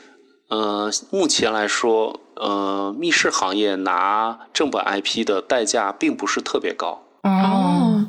[0.48, 7.04] 呃，目前来说，呃，密室行业拿正版 IP 的代价并不是特别高。
[7.24, 8.08] 哦，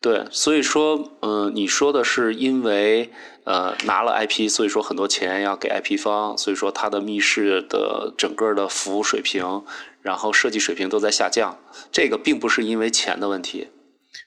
[0.00, 3.12] 对，所以说，嗯，你说的是因为
[3.44, 9.62] 呃拿了 IP，所以说很多钱要给 IP 方，所以说它的密室的整个的服务水平，
[10.00, 11.58] 然后设计水平都在下降。
[11.92, 13.68] 这个并不是因为钱的问题，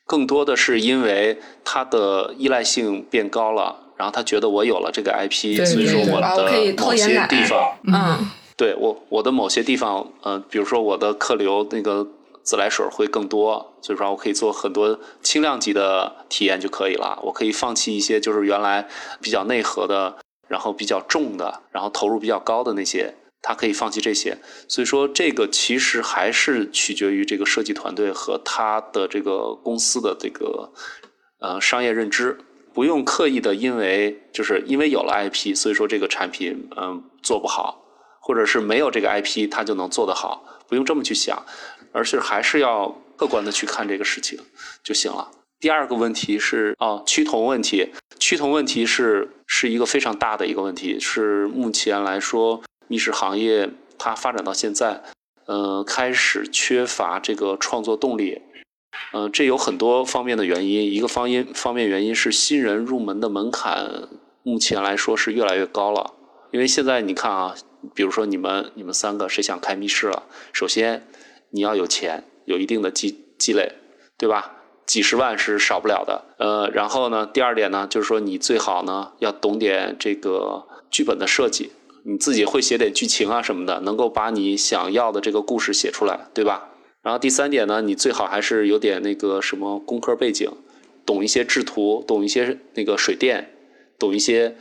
[0.05, 3.81] 更多的是因为它的依赖性变高了。
[3.97, 12.05] 然后他觉得我有了这个 IP，所以说我的某些地方，嗯，对我我的某些地方，呃，比如说我的客流那个
[12.43, 17.17] 自来水会更多，所以说我可以做很多轻量级的体验就可以了。
[17.23, 18.85] 我可以放弃一些就是原来
[19.21, 20.17] 比较内核的，
[20.49, 23.15] 然后比较重的，然后投入比较高的那些，
[23.45, 24.37] 他可以放弃这些。
[24.67, 30.73] 所以说这个其实还是取决于这个设计团队和他的这个公司的这个
[31.39, 32.39] 呃商业认知。
[32.73, 37.85] 不用刻意的，因为就是因为有了 IP，所以说这个产品嗯做不好，
[38.19, 41.45] 或者是没有这个 IP，它就能做得好，不用这么去想，
[41.93, 44.37] 而是还是要客观的去看这个事情
[44.83, 45.31] 就行了。
[45.57, 55.03] 第二个问题是啊，趋同问题，趋同问题是是一个非常大的一个问题，是目前来说密室行业它发展到现在，
[55.45, 58.41] 呃，开始缺乏这个创作动力。
[59.11, 60.91] 嗯，这有很多方面的原因。
[60.91, 64.07] 一个方因方面原因是新人入门的门槛，
[64.43, 66.13] 目前来说是越来越高了。
[66.51, 67.55] 因为现在你看啊，
[67.93, 70.23] 比如说你们你们三个谁想开密室了？
[70.53, 71.05] 首先
[71.49, 73.73] 你要有钱，有一定的积积累，
[74.17, 74.53] 对吧？
[74.85, 76.23] 几十万是少不了的。
[76.37, 81.71] 呃，然后呢，第二点呢，就是说你最好呢要懂点这个剧本的设计，
[82.07, 86.69] 你自己会写点剧情啊什么的，能够把你想要的这个故事写出来，对吧？
[87.01, 90.49] 然后第三点呢，你最好还是有点那个什么工科背景，
[91.05, 93.51] 懂一些制图，懂一些那个水电，
[93.97, 94.55] 懂一些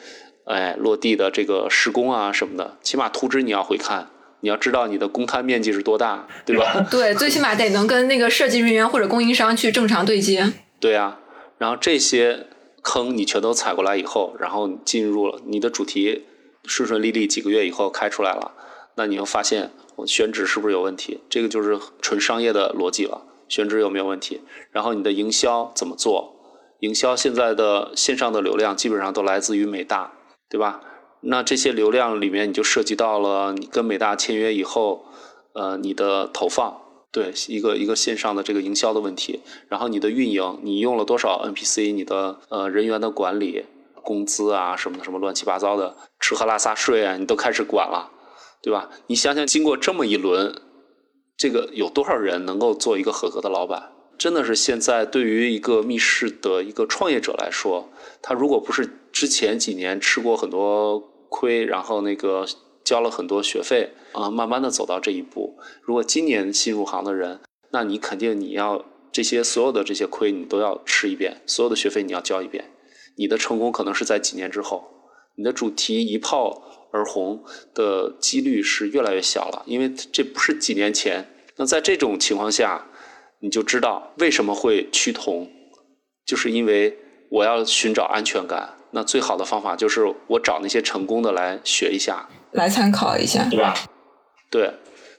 [0.45, 6.80] 哎落地的这个施工啊什么的，起码图纸你要会看，你要知道你的公摊面积是多大，对吧？
[6.90, 10.53] 对，最起码得能跟那个设计人员或者供应商去正常对接。
[10.80, 11.20] 对啊，
[11.59, 12.47] 然后这些
[12.82, 16.24] 坑你全都踩过来以后，然后进入了你的主题，
[16.64, 18.52] 顺顺利利几个月以后开出来了，
[18.96, 19.70] 那你又发现。
[19.96, 21.20] 我选址是不是有问题？
[21.30, 23.22] 这个就是纯商业的逻辑了。
[23.48, 24.40] 选址有没有问题？
[24.72, 26.34] 然后你的营销怎么做？
[26.80, 30.14] 营销现在的线上的流量基本上都来自于美大，
[30.50, 30.80] 对吧？
[31.20, 35.06] 那这些流量里面你就涉及到了你跟美大签约以后，
[35.52, 36.76] 呃，你的投放，
[37.12, 39.42] 对一个一个线上的这个营销的问题。
[39.68, 41.94] 然后你的运营，你用了多少 NPC？
[41.94, 43.64] 你的呃人员的管理、
[44.05, 48.11] 工资啊什么的，什么乱七八糟的吃喝拉撒睡啊，你都开始管了。
[48.62, 48.88] 对吧？
[49.09, 50.55] 你想想，经过这么一轮，
[51.36, 53.92] 这个有多少人能够做一个合格的老板？
[54.16, 57.90] 真的是现在对于一个密室的一个创业者来说，
[58.22, 60.98] 他如果不是之前几年吃过很多
[61.28, 62.46] 亏，然后那个
[62.82, 65.59] 交了很多学费啊，慢慢的走到这一步。
[65.82, 67.40] 如果今年新入行的人，
[67.70, 68.82] 那你肯定你要
[69.12, 72.70] 这些所有的这些亏你都要吃一遍，所有的学费你要交一遍。
[73.16, 74.84] 你的成功可能是在几年之后，
[75.36, 76.62] 你的主题一炮。
[76.96, 77.42] 而红
[77.74, 81.28] 的几率是越来越小了，因为这不是几年前。
[81.56, 82.86] 那在这种情况下，
[83.40, 85.50] 你就知道为什么会趋同，
[86.24, 86.96] 就是因为
[87.32, 88.76] 我要寻找安全感。
[88.92, 93.74] 那最好的方法就是我找那些成功的来学一下，来参考一下，对吧？
[94.48, 94.72] 对，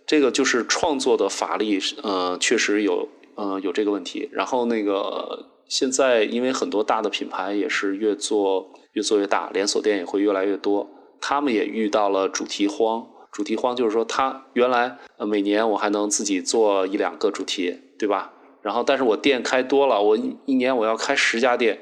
[0.08, 4.30] 这个就是创作的乏力，呃，确实有，呃，有这个问题。
[4.32, 10.90] 然后那个现在因为很多大的品牌也是越做越做越大，连锁店也会越来越多。
[11.20, 18.34] 他们也遇到了主题荒，主题荒就是说，他原来呃每年我还能自己做一两个主题，对吧？
[18.62, 21.80] 然后但是我店开多了，我一年我要开十家店，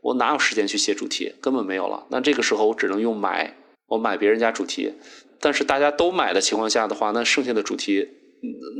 [0.00, 1.34] 我哪有时间去写主题？
[1.40, 2.06] 根本没有了。
[2.10, 3.56] 那这个时候我只能用买，
[3.88, 4.92] 我买别人家主题。
[5.40, 8.08] 但是大家都买的情况下的话，那剩下的主题，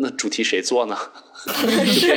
[0.01, 0.97] 那主题谁做呢？
[1.87, 2.09] 是，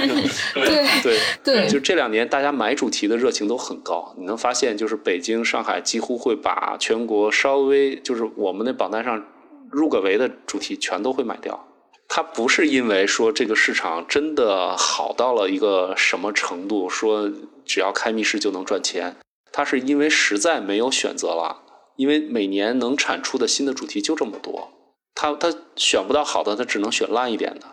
[0.54, 4.14] 对对对，就这两年大家买主题的热情都很高。
[4.18, 9.26] 你能发现，就是北京、上海几乎会把全国稍微就是我们那榜单上
[9.70, 11.68] 入个围的主题全都会买掉。
[12.08, 17.32] 它不是因为说这个市场真的好到了一个什么程度，说
[17.66, 19.18] 只要开密室就能赚钱，
[19.52, 21.64] 它是因为实在没有选择了。
[21.98, 24.72] 因为每年能产出的新的主题就这么多，
[25.20, 27.66] 他他选不到好的，他只能选烂一点的，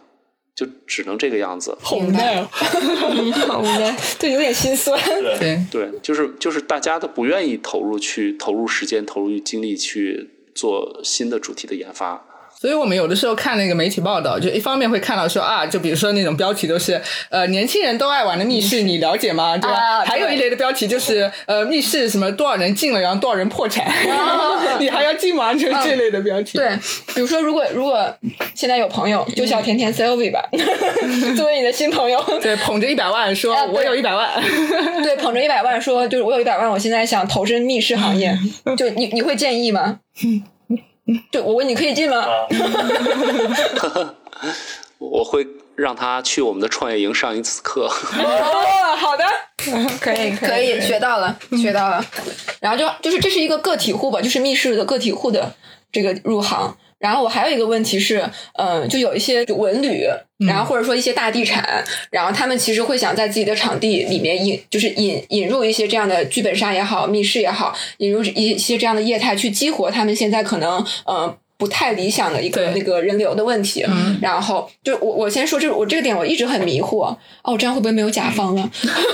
[0.56, 1.76] 就只能这个样子。
[1.82, 4.98] 好无奈，好无奈，对，有点心酸。
[5.38, 12.24] 对对，就是就是大家都不愿意投入去投入时间、投入精力去做新的主题的研发。
[12.64, 16.98] 所以我们有的时候看那个媒体报道，就一方面会看到说啊，就比如说那种标题都是
[17.28, 19.58] 呃年轻人都爱玩的密室，你了解吗？
[19.58, 20.02] 对吧？
[20.02, 23.86] 还有一类的标题就是呃密室什么多少人进了，然后多少人破产，
[24.80, 25.52] 你还要进吗？
[25.52, 26.56] 就是这类的标题。
[26.56, 26.70] 对，
[27.14, 28.02] 比如说如果如果
[28.54, 30.42] 现在有朋友就叫甜甜 Sylvie 吧，
[31.36, 34.42] 作为你的新朋友，对，捧着一百万说我有一百万，
[35.04, 38.34] 对，捧着一百万说就是我有一百万，我现在想投身密室行业，
[38.78, 39.98] 就你你会建议吗？
[41.30, 42.24] 对，我问你可以进吗？
[44.98, 45.46] 我会
[45.76, 47.86] 让他去我们的创业营上一次课。
[47.86, 49.24] 哦，好的，
[50.00, 52.04] 可以可以，学到了，学到了。
[52.60, 55.52] 然后就就是这是一个个体户吧，就是密室的个体户的
[55.92, 56.74] 这个入行。
[56.98, 58.24] 然后我还有一个问题是，
[58.58, 60.06] 嗯，就有一些文旅，
[60.46, 71.36] 然后或者说一些大地产，然后他们其实会想在自己的场地里面引，就是引引入一些这样的剧本杀也好，密室也好，引入一些这样的业态去激活他们现在可能，嗯。
[71.56, 73.86] 不太理想的一个那个人流的问题，
[74.20, 78.68] 然后就我我先说这我这个点我一直很迷惑哦，这样会不会没有甲方啊？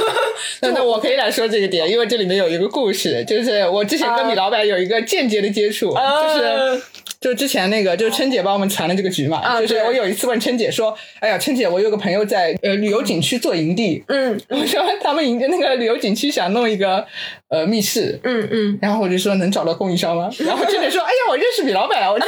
[0.62, 6.82] 那那我可以来说这个点，因为这里面有一个故事，就是我之前跟米老板有一个间接的接触，就是
[7.20, 17.06] 就之前那个就是春姐帮我们传了这个局嘛，就是我有一次问春姐说，哎呀，春姐，我有个朋友在呃旅游景区做营地，嗯，我说他们营那个旅游景区想弄一个
[17.48, 20.30] 呃密室，嗯嗯，然后我就说能找到供应商吗？
[20.40, 22.18] 然后春姐说，哎呀，我认识米老板啊，我。
[22.18, 22.26] 但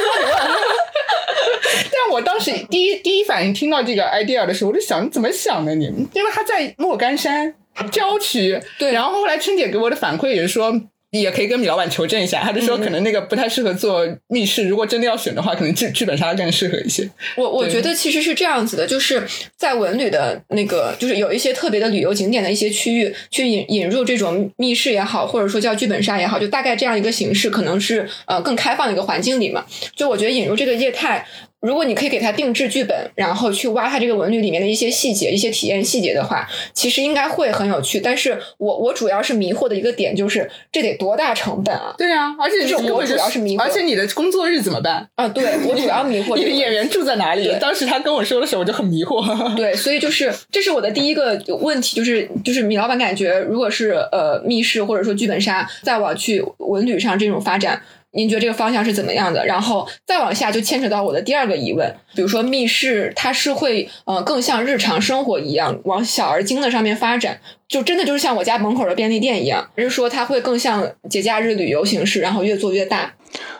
[2.11, 5.85] 我当时第一第一反应听到这个 idea 的时候，我就想你怎么想的你？
[6.13, 7.55] 因为他在莫干山
[7.91, 8.91] 郊区，对。
[8.91, 10.79] 然后后来春姐给我的反馈也是说。
[11.21, 17.07] 也可以跟米老板求证一下，他就说可能那个不太适合做密室，如果真的要选的话，可能剧剧本杀更适合一些。
[17.37, 19.23] 我我觉得其实是这样子的，就是
[19.55, 29.65] 在文旅的那个，就是有一些特别的旅游景点的一些区域，去引引入这种密室也好，或者说叫剧本杀也好，就大概这样一个形式，可能是呃更开放的一个环境里嘛。
[29.95, 31.25] 就我觉得引入这个业态。
[31.63, 38.01] 如果你可以给他定制剧本，然后去挖他这个文旅里面的一些细节、一些体验细节的话，其实应该会很有趣。
[38.01, 41.95] 但是我我主要是迷惑的一个点就是，这得多大成本啊？
[41.97, 45.25] 对啊，而且我主要是迷惑，而且你的工作日怎么办啊？
[45.29, 47.49] 对我主要迷惑你的演员住在哪里？
[47.61, 49.55] 当时他跟我说的时候，我就很迷惑。
[49.55, 57.81] 对，所以就是这是我的第一个问题，就是就是米老板感觉，如果是呃密室或者说剧本杀再往去文旅上这种发展。
[58.13, 59.45] 您觉得这个方向是怎么样的？
[59.45, 73.15] 然后再往下就牵扯到我的第二个疑问，比如说密室，它是会呃更像日常生活一样往小而精的上面发展，就真的就是像我家门口的便利店一样，还是说它会更像节假日旅游形式，然后越做越大？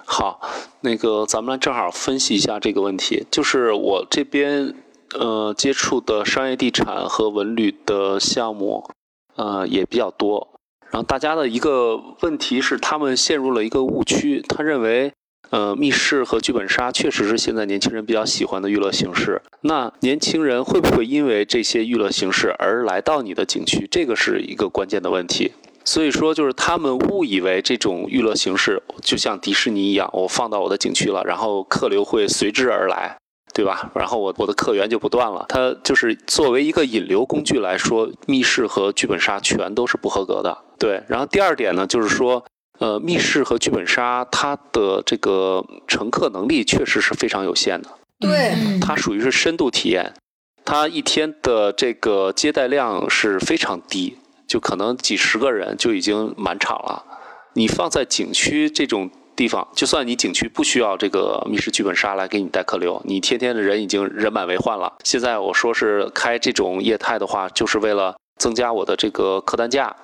[0.06, 0.40] 好，
[0.82, 4.76] 那个咱们来正好分析一下这个问题，就是我这边
[5.18, 8.88] 呃接触的商业地产和文旅的项目
[9.36, 10.53] 呃也比较多。
[10.94, 15.12] 然后大家的一个问题是，他们陷入了一个误区，他认为，
[15.50, 19.42] 呃，密室和剧本杀确实是现在年轻人比较喜欢的娱乐形式。
[19.62, 23.88] 那年轻人会不会因为这些娱乐形式而来到你的景区？
[23.90, 25.54] 这个是一个关键的问题。
[25.84, 33.18] 所以说，就是他们误以为这种娱乐形式就像迪士尼一样，我放到我的景区了，然后客流会随之而来。
[33.56, 33.92] 对吧？
[33.94, 35.46] 然后我我的客源就不断了。
[35.48, 40.58] 它就是作为一个引流工具来说，密室和剧本杀全都是不合格的。
[40.84, 41.02] 对。
[41.08, 42.44] 然后第二点呢，就是说，
[42.80, 47.90] 呃，密室和剧本杀它的这个乘客能力确实是非常有限的。
[48.20, 48.54] 对。
[48.82, 50.14] 它属于是深度体验，
[50.66, 57.02] 它一天的这个接待量是非常低，就可能几十个人就已经满场了。
[57.54, 59.10] 你放在景区这种。
[59.36, 64.94] 地方，就算你景区不需要这个密室剧本杀来给你带客流，你天天的人已经人满为患了。
[65.04, 69.96] 现在我说是开这种业态的话，就是为了增加我的这个客单价，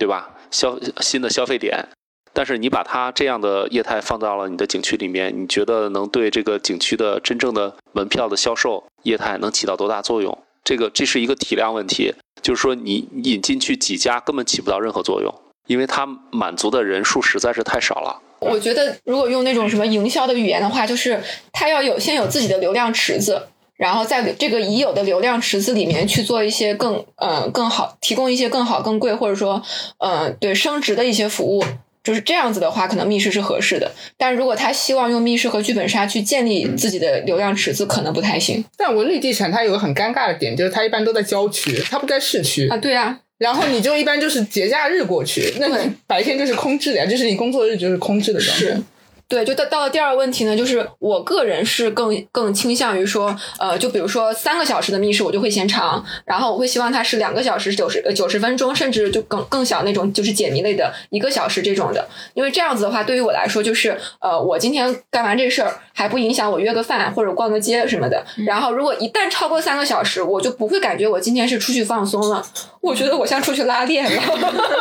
[0.00, 0.30] 对吧？
[0.50, 1.86] 消新的消费点。
[2.32, 10.38] 但是你把它这样的业态放到了你的景区里面，你觉得能对这个景区的真正的门票的销售业态能起到多大作用？
[10.64, 15.34] 这个这是一个体量问题，就是说你引进去几家根本起不到任何作用。
[15.66, 18.20] 因为它满足的人数实在是太少了。
[18.40, 21.22] 我觉得如果用那种什么营销的语言的话，就是
[21.52, 23.40] 它要有先有自己的流量池子，
[23.80, 29.62] 然后在这个已有的流量池子里面去做一些更呃更好，提供一些更好更贵或者说
[29.96, 31.64] 呃对升值的一些服务。
[32.04, 33.90] 就是这样子的话，可能密室是合适的。
[34.18, 38.62] 但如果他希望用密室和剧本杀去建立自己的流量池子，可能不太行。
[38.76, 42.76] 但文旅地产它有个很尴尬的点，就是它一般都在郊区，它不在市区啊。
[42.76, 45.68] 对啊，然后你就一般就是节假日过去，那
[46.06, 48.82] 白天就是空置的呀，就是你工作日就是空置的状态。
[49.30, 68.26] 对，就到到了第二个问题呢，就是我个人是更更倾向于说，呃，就比如说三个小时的密室，我就会嫌长，然后我会希望它是两个小时九十九十分钟，甚至就更更小那种，就是解谜类的一个小时这种的，因为这样子的话，对于我来说，就是呃，我今天干完这事儿还不影响我约个饭或者逛个街什么的。
[68.44, 72.44] 然后如果一旦超过三个小时，我就不会感觉我今天是出去放松了，
[72.80, 74.22] 我觉得我像出去拉练了，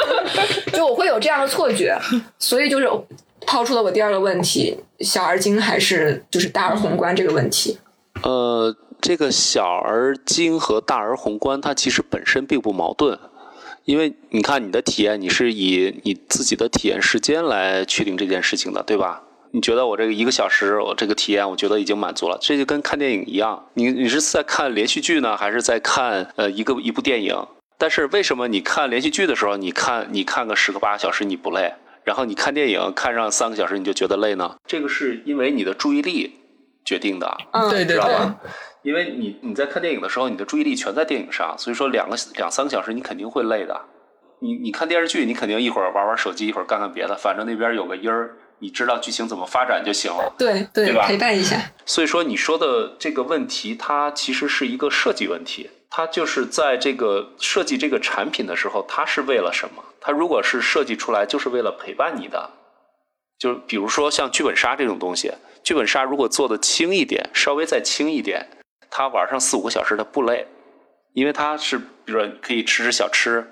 [0.73, 1.95] 就我会有这样的错觉，
[2.39, 2.89] 所以就是。
[3.49, 7.79] 抛出了我第二个问题：小而精还是就是大而宏观这个问题？
[8.21, 13.17] 呃，这个小而精和大而宏观，它其实本身并不矛盾，
[13.85, 19.23] 因为你看你的体验，你是以你自己的体验时间来确定这件事情的，对吧？
[19.49, 27.35] 你觉得我这个一个小时，我这个体验，我觉得已经满足了，这就跟看电影一样，你你是在看连续剧呢，还是在看呃一个一部电影？
[27.79, 31.73] 但是为什么你看连续剧的时候，你看你看个十个八个小时你不累？
[32.09, 34.55] 然后你看电影看上三个小时你就觉得累呢？
[34.65, 36.39] 这个是因为你的注意力
[36.83, 38.15] 决定的，嗯对对对，
[38.81, 43.79] 因为你你在看电影的时候，你的注意力全在电影上，所以说两个两三个小时你肯定会累的。
[44.39, 50.33] 你你看电视剧，你肯定一会儿玩玩手机，一会儿干干别的，反正那边有个音儿，你知道剧情怎么发展就行了。
[50.35, 51.05] 对对吧？
[51.05, 51.61] 陪伴一下。
[51.85, 55.69] 所以说你说的这个问题，它其实是一个设计问题。
[55.89, 59.83] 它就是在这个设计这个产品的时候，它是为了什么？
[59.99, 62.51] 它如果是设计出来就是为了陪伴你的，
[63.37, 65.33] 就比如说像剧本杀这种东西，
[65.63, 68.47] 剧本杀如果做的轻一点，稍微再轻一点，
[68.89, 70.47] 它玩上四五个小时它不累，
[71.13, 73.51] 因为它是比如说可以吃吃小吃，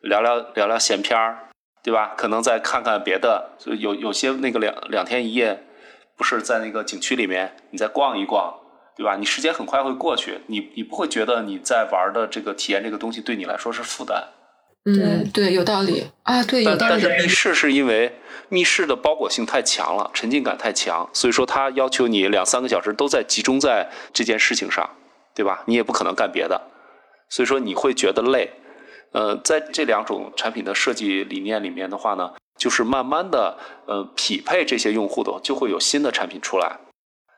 [0.00, 1.48] 聊聊聊聊闲篇儿，
[1.82, 2.14] 对吧？
[2.16, 5.64] 可能再看看别的，有有些那个两两天一夜，
[6.16, 8.54] 不是在那个景区里面，你再逛一逛。
[8.96, 9.14] 对吧？
[9.16, 14.24] 你时间很快会过去，你你不会觉得你在玩的这个体验这个东西对你来说是负担。
[14.86, 16.92] 嗯，对，有道理啊，对，有道理。
[16.92, 18.14] 但是密室是因为
[18.48, 24.88] 密室的包裹性太强了，沉浸感太强，所以说它要求你两三个小时都在集中在这件事情上，
[25.34, 25.62] 对吧？
[25.66, 26.60] 你也不可能干别的，
[27.28, 28.50] 所以说你会觉得累。
[29.12, 36.78] 呃，在这两种产品的设计理念里面的话呢，就是慢慢的呃匹配这些用户的，就会有新的产品出来。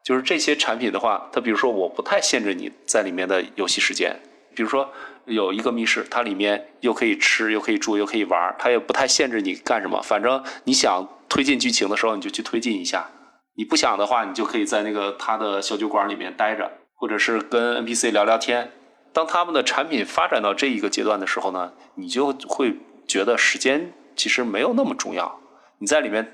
[0.08, 4.18] 就是这些产品的话，它比如说我不太限制你在里面的游戏时间，
[4.54, 4.90] 比如说
[5.26, 10.00] 有一个密室，它里面又可以吃，又可以住，又可以玩，它也不太限制你干什么。
[10.00, 13.10] 反正你想推进剧情的时候，你就去推进一下；
[13.56, 18.72] 你不想的话，你就可以在那个它的小酒馆里面待着，或者是跟 NPC 聊聊天。
[19.12, 25.38] 当他们的产品发展到这一个阶段的时候呢，你就会觉得时间其实没有那么重要，
[25.80, 26.32] 你在里面。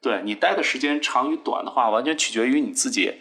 [0.00, 3.20] 对你待的时间长与短的话，完全取决于你自己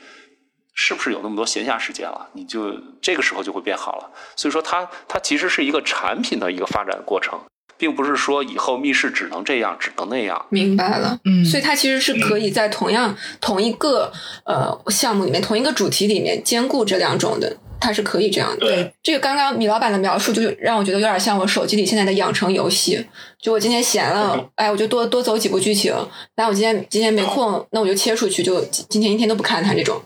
[0.74, 4.12] 是不是有那么多闲暇时间了，你就这个时候就会变好了。
[4.36, 7.40] 所以说，它它其实是一个产品的一个发展过程，
[7.78, 10.46] 并不是说以后密室只能这样，只能那样。
[10.50, 14.12] 明白了，嗯，所以它其实是可以在同样同一个
[14.46, 17.58] 呃项目里面，同一个主题里面兼顾这两种的。
[17.78, 18.66] 它是可以这样的。
[18.66, 23.06] 对，这个刚刚米老板的描述，就让我觉得有点像我手机里现在的养成游戏。
[23.40, 25.94] 就我今天闲了，哎，我就多多走几步剧情。
[26.34, 28.60] 但我今天今天没空，那我就切出去，就
[28.90, 30.02] 今天一天都不看它这种。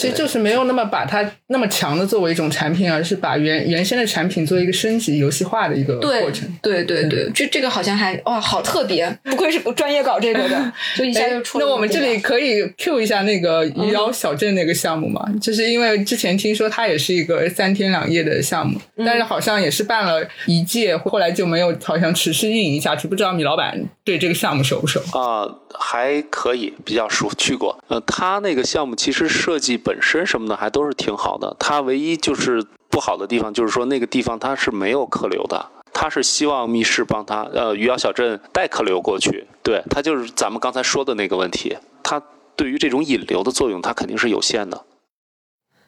[0.00, 6.48] 其实就是没有那么把它那么强的作为一种产品，而是把原原先的产品做一个升级游戏化的一个过程。
[6.62, 11.58] 对对对，这这个好像还哇，好特别，不愧是专业搞这个的， 就一下就出。
[11.58, 15.22] 那我们这里可以 Q 一下那个余姚小镇那个项目嘛？
[15.40, 23.06] 就是因为之前听说它也是一个三天两夜的项目，但是好像也是办了一届，后来就没有好像持续运营下去。
[23.06, 25.00] 不知道米老板对这个项目熟不熟？
[25.18, 25.46] 啊，
[25.78, 27.78] 还可以，比较熟，去过。
[27.88, 29.96] 呃，他那个项目其实设计本。
[30.02, 42.20] 身什么的还都是挺好的，它唯一就是不好的地方，就是说那个地方它是没有客流的，它是希望密室帮他呃余姚小镇带客流过去，对，它就是咱们刚才说的那个问题，它
[42.56, 44.84] 对于这种引流的作用，它肯定是有限的。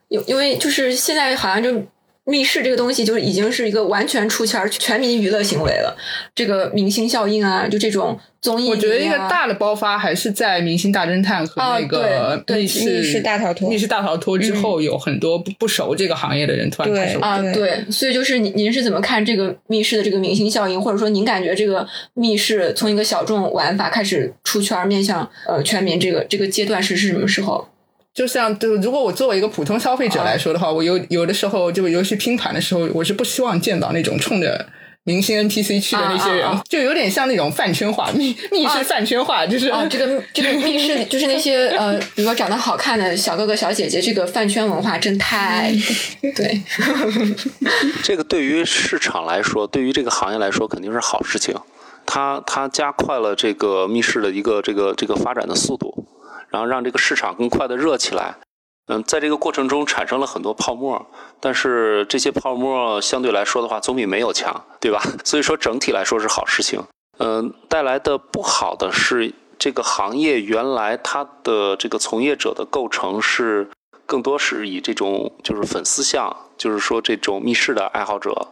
[0.09, 1.83] 因因为就是现在好像就
[2.25, 5.97] 密室这个东西就是已经是一个完全出圈、全民娱乐行为了。
[6.35, 27.67] 这个明星效应啊，就这种综艺、啊，我觉得一个大的爆发还是在《明星大侦探》和那个密室、密室大逃脱密室大逃脱之后，有很多不不熟这个行业的人突然开始对啊，对对，所以就是您您是怎么看这个密室的这个明星效应，或者说您感觉这个密室从一个小众玩法开始出圈，面向呃全民这个这个阶段是是什么时候？
[28.15, 34.67] 就像就如果我作为一个普通消费者来说的话，我有有的时候这个游戏拼盘的时候，我是不希望见到那种冲着
[35.05, 36.63] 明星 NPC 去的那些人，啊啊啊。
[36.69, 45.73] 就有点像那种饭圈化密密室饭圈化，就是、啊，这个这个密室就是那些呃，比如说长得好看的小哥哥小姐姐，这个饭圈文化真太
[46.37, 46.63] 对，
[48.05, 51.57] 这个对于市场来说，对于这个行业来说，肯定是好事情。
[52.05, 56.02] 它它加快了这个密室的一个这个这个发展的速度，
[56.53, 58.37] 然后让这个市场更快的热起来。
[58.87, 61.07] 嗯，在这个过程中产生了很多泡沫，
[61.41, 65.01] 但是这些泡沫相对来说的话，总比没有强，对吧？
[65.25, 66.83] 所以说整体来说是好事情。
[67.19, 73.71] 嗯，带来的不好的是，这个行业原来它的这个从业者的构成是
[74.05, 78.49] 更多是以这种就是粉丝向，就是说这种密室的爱好者，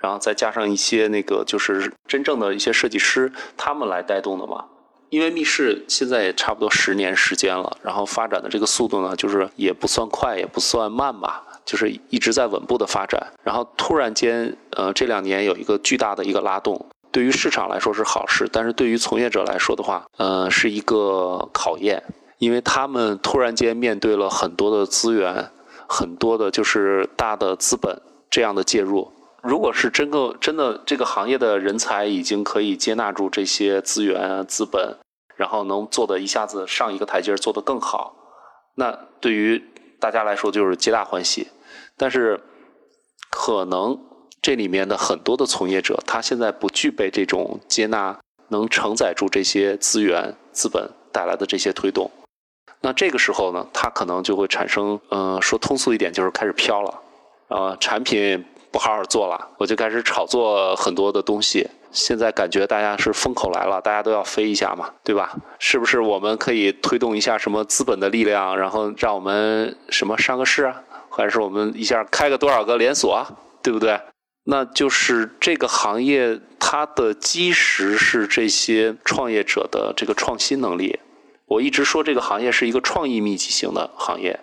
[0.00, 4.64] 然后再加上一些那个就是真正的一些设计师，他们来带动的嘛。
[5.08, 13.24] 因为密室现在也差不多十年时间了，然后发展的这个速度呢，就是也不算快，也不算慢吧，就是一直在稳步的发展。
[13.42, 22.02] 然后突然间，呃，这两年有一个巨大的一个拉动，对于市场来说是好事，但是对于从业者来说的话，呃，是一个考验，
[22.38, 25.50] 因为他们突然间面对了很多的资源，
[25.86, 29.12] 很多的就是大的资本这样的介入。
[29.46, 34.96] 如果是真个真的这个行业的人才已经可以接纳住这些资源啊资本，
[35.36, 38.16] 然后能做的一下子上一个台阶做得更好，
[38.74, 38.90] 那
[39.20, 39.62] 对于
[40.00, 41.46] 大家来说就是皆大欢喜。
[41.96, 42.40] 但是
[43.30, 43.98] 可能
[44.42, 48.18] 这里面的很多的从业者，他现在不具备这种接纳
[48.48, 52.10] 能承载住这些资源资本带来的这些推动。
[52.80, 57.00] 那这个时候呢，他可能就会产生，呃，说通俗一点，就是开始飘了，
[57.48, 61.68] 呃，产品不好好做了，我就开始炒作很多的东西。
[61.92, 65.34] 现在感觉大家是风口来了，大家都要飞一下嘛，对吧？
[65.58, 73.26] 是不是我们可以推动一下什么资本的力量，然后让我们什么上个市啊，还是我们一下开个多少个连锁啊，
[73.62, 73.98] 对不对？
[74.44, 81.00] 那就是这个行业它的基石是这些创业者的这个创新能力。
[81.46, 84.38] 我一直说这个行业是一个创意密集型的行业，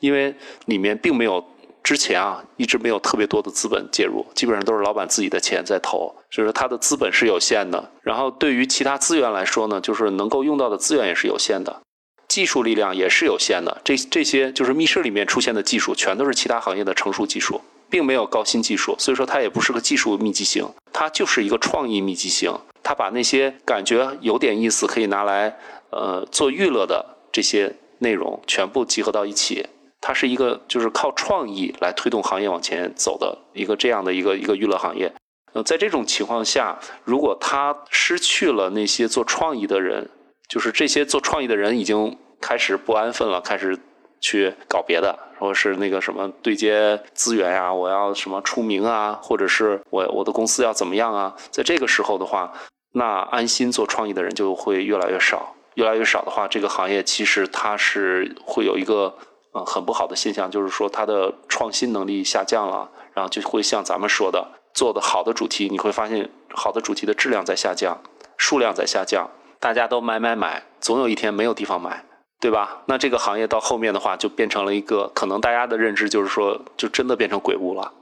[0.00, 0.34] 因为
[0.66, 1.42] 里面并没有
[1.88, 7.90] 之前啊一直没有特别多的资本介入，基本上都是老板自己的钱在投，所以说他的资本是有限的。
[8.02, 11.80] 然后对于其他资源来说呢，就是能够用到的资源也是有限的，
[12.28, 13.80] 技术力量也是有限的。
[13.82, 17.58] 这这些就是密室里面出现的技术，全都是其他行业的成熟技术，
[17.88, 22.52] 并没有高新技术，所以说它也不是个技术密集型，它就是一个创意密集型。
[22.82, 25.56] 它把那些感觉有点意思可以拿来
[25.88, 29.66] 呃做娱乐的这些内容全部集合到一起，
[30.00, 35.12] 它是一个就是靠创意来推动行业往前走的一个这样的一个一个娱乐行业。
[35.54, 40.10] 呃，在这种情况下，如果他失去了那些做创意的人，
[40.48, 43.78] 就是这些做创意的人已经开始不安分了，开始
[44.20, 51.34] 去搞别的，或者是那个什么对接资源呀、我要什么出名啊，或者是我我的公司要怎么样啊？
[51.50, 52.52] 在这个时候的话，
[52.92, 59.14] 那安心做创意的人就会越来越少，越来越少的话，这个行业其实它是会有一个
[59.52, 68.00] 呃很不好的现象，就是说它的创新能力下降了，然后就会像咱们说的，做的好的主题，你会发现好的主题的质量在下降，
[68.36, 72.04] 数量在下降，大家都买买买，总有一天没有地方买。
[72.40, 72.82] 对吧？
[72.86, 77.92] 那这个行业到后面的话，就变成了一个可能大家的认知就是说，就真的变成鬼屋了，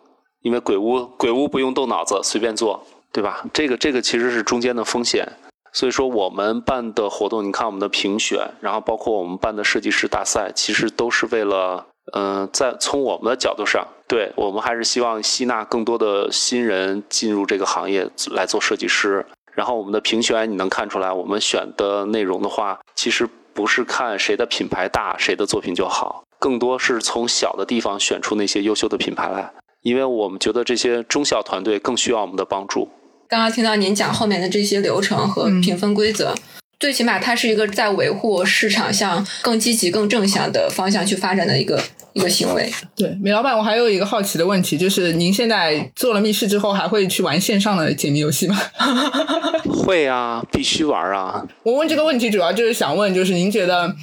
[0.42, 3.42] 因为鬼屋鬼屋不用动脑子，随便做，对吧？
[3.54, 5.26] 这个这个其实是中间的风险。
[5.76, 19.26] 所以说，我们办的活动，你看我们的评选，然后包括我们办的设计师大赛，其实都是为了，嗯、在从我们的角度上，对我们还是希望吸纳更多的新人进入这个行业来做设计师。
[19.52, 29.52] 然后我们的评选，你能看出来，我们选的内容的话，其实不是看谁的品牌大，谁的作品就好，更多是从小的地方选出那些优秀的品牌来，
[29.82, 32.88] 因为我们觉得这些中小团队更需要我们的帮助。
[33.28, 36.32] 刚刚听到您讲后面的这些流程和评分规则，
[36.78, 42.72] 最起码它是一个在维护市场向更积极、更正向的方向去发展的一个一个行为。
[42.94, 48.56] 对，米老板，我还有一个好奇的问题，就是您现在做了密室之后，还会去玩线上的解谜游戏吗？
[49.68, 51.44] 会啊，必须玩啊！
[51.64, 53.94] 我问这个问题主要就是想问，就是您觉得，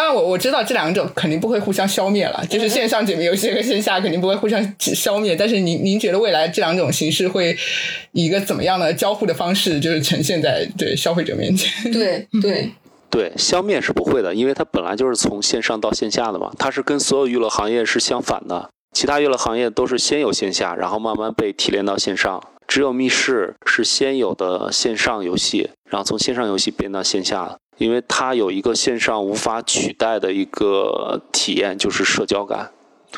[0.00, 5.36] 当然我我知道这两种肯定不会互相消灭了，就是线上解谜游戏和线下肯定不会互相消灭。
[5.36, 7.54] 但是您您觉得未来这两种形式会
[8.12, 11.92] 以一个怎么样的交互的方式，就是呈现在对消费者面前？
[11.92, 12.70] 对 对。
[13.10, 18.70] 对，消灭是不会的，因为它本来就是从线上到线下的嘛，它是跟所有娱乐行业是相反的。
[18.96, 32.70] 其他娱乐行业都是先有线下，然后慢慢被提炼到线上，只有密室是先有的线上游戏，然后从线上游戏变到线下的，因为它有一个线上无法取代的一个体验，就是社交感，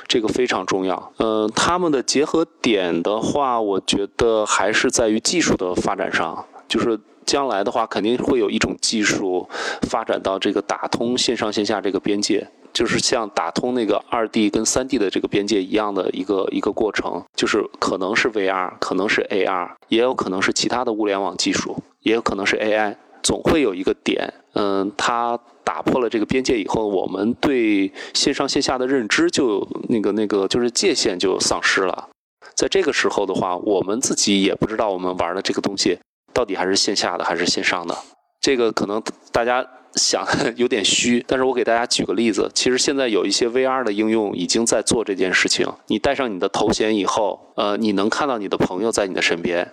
[0.07, 1.13] 这个非常重要。
[1.19, 6.99] 嗯，他们的结合点的话，我觉得还是在于技术的发展上，就是。
[7.25, 9.49] 将来的话，肯定会有一种技术
[9.83, 32.09] 发展到这个打通线上线下这个边界，就是像打通那个二 D 跟三 D 的这个边界一样的一个一个过程，就是可能是 VR，可能是 AR，也有可能是其他的物联网技术，也有可能是 AI，总会有一个点，嗯，它打破了这个边界以后，我们对线上线下的认知就那个那个就是界限就丧失了，
[32.55, 35.99] 在这个时候的话，我们自己也不知道我们玩的这个东西。
[36.35, 37.95] 到底还是线下的还是线上的？
[38.41, 39.67] 这个可能大家
[39.97, 40.27] 想
[40.57, 42.51] 有点虚，但是我给大家举个例子。
[42.55, 45.67] 其实现在有一些 VR 的应用已经在做这件事情。
[45.89, 49.71] 你戴上你的头衔以后，呃，你能看到你的朋友在你的身边，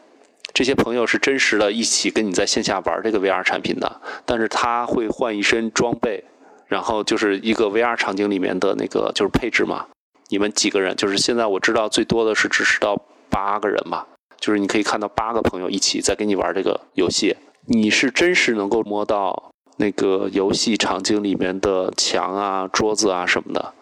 [0.54, 4.02] 这些朋友是真实的一起跟你在线下玩这个 VR 产品的。
[4.26, 6.24] 但是他会换一身装备，
[6.68, 9.86] 然后就是一个 VR 场景里面的那个就是配置嘛。
[10.30, 10.96] 你们几个人？
[10.96, 14.06] 就是现在我知道最多的是支持到八个人嘛。
[14.40, 17.36] 就是你可以看到八个朋友一起在跟你玩这个游戏，
[17.66, 23.74] 你是真实能够摸到那个游戏场景里面的墙啊、桌子啊什么的。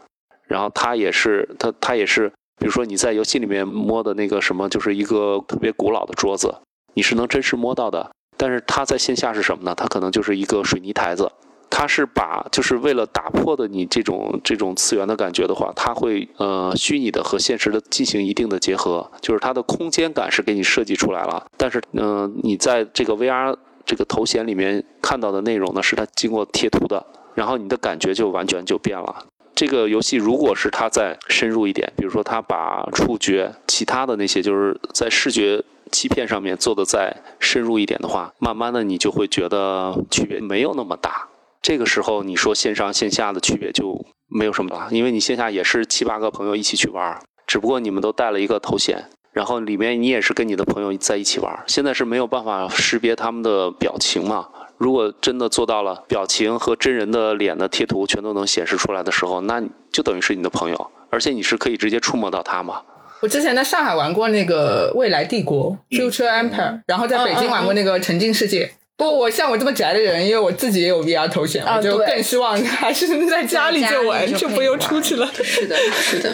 [0.47, 6.53] 然后他也是，他他也是，比如说你在游戏里面摸的那个什么，就是一个特别古老的桌子，
[6.93, 8.11] 你是能真实摸到的。
[8.35, 9.73] 但是它在线下是什么呢？
[9.75, 11.31] 它可能就是一个水泥台子。
[11.69, 23.55] 它是把就是为了打破的你这种这种次元的感觉的话，它会呃虚拟的和现实的进行一定的结合，就是它的空间感是给你设计出来了，但是嗯你在这个 VR
[23.85, 27.05] 这个头衔里面看到的内容呢是它经过贴图的，
[27.35, 29.25] 然后你的感觉就完全就变了。
[29.57, 41.27] 这个游戏如果是它再深入一点，比如说它把触觉其他的那些就是在视觉欺骗上面做的再深入一点的话，慢慢的你就会觉得区别没有那么大。
[41.59, 51.63] 这个时候你说线上线下的区别就没有什么了，因为你线下也是七八个朋友一起去玩，只不过你们都带了一个头衔，然后里面你也是跟你的朋友在一起玩。
[51.65, 54.47] 现在是没有办法识别他们的表情嘛？
[54.77, 62.81] 如果真的做到了表情和真人的脸的贴图全都能显示出来的时候，那就等于是你的朋友，而且你是可以直接触摸到他嘛？
[63.21, 68.71] 我之前在上海玩过那个未来帝国 （Future Empire），然后在北京玩过那个沉浸世界。
[68.97, 75.31] 不，我像我这么宅的人，因为我自己也有 VR 头衔，我就更希望还是在家里就玩，就不用出去了。
[75.43, 76.33] 是的，是的。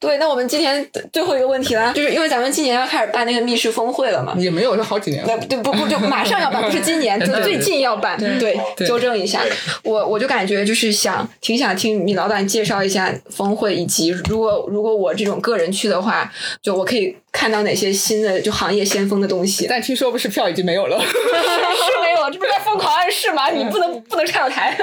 [0.00, 4.34] 对，那我们今天最后一个问题了， 就是因为咱们今年要开始办那个密室峰会了嘛？
[4.38, 5.38] 也没有，是好几年了。
[5.46, 8.18] 对，不不，就马上要办， 不是今年，就最近要办。
[8.40, 9.42] 对，纠正一下，
[9.84, 17.14] 我我就感觉就是想挺想听米老板介绍一下峰会，以及如果如果我这种个人去的话，就我可以。
[17.32, 19.64] 看到哪些新的就行业先锋的东西？
[19.70, 23.48] 但听说不是票已经没有了，是没有，这不是在疯狂暗示吗？
[23.50, 24.76] 你不能不能上台。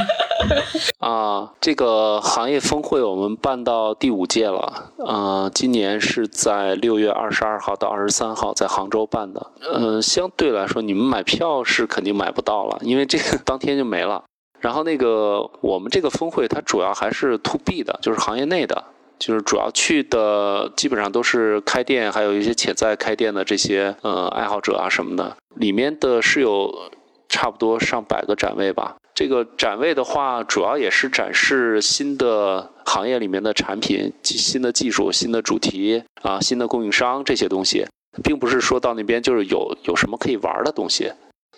[1.00, 9.46] 啊，这个行业峰会我们办到第五届了，呃，今年是在六月二十二号到二十三号在杭州办的。
[9.72, 14.22] 嗯，相对来说，你们买票是肯定买不到了，因为这个当天就没了。
[14.60, 18.82] 然后那个我们这个峰会它主要还是 to B 的，就是行业内的。
[19.18, 25.36] 就是主要去的基本上都是开店，还有一些潜在开店的这些呃爱好者啊什么的。
[25.56, 26.90] 里面的是有
[27.28, 28.96] 差不多上百个展位吧。
[29.14, 37.86] 这个展位的话，主要也是展示新的行业里面的产品、新的技术、新的主题啊、新的供应商这些东西，
[38.24, 41.12] 并不是说到那边就是有有什么可以玩的东西。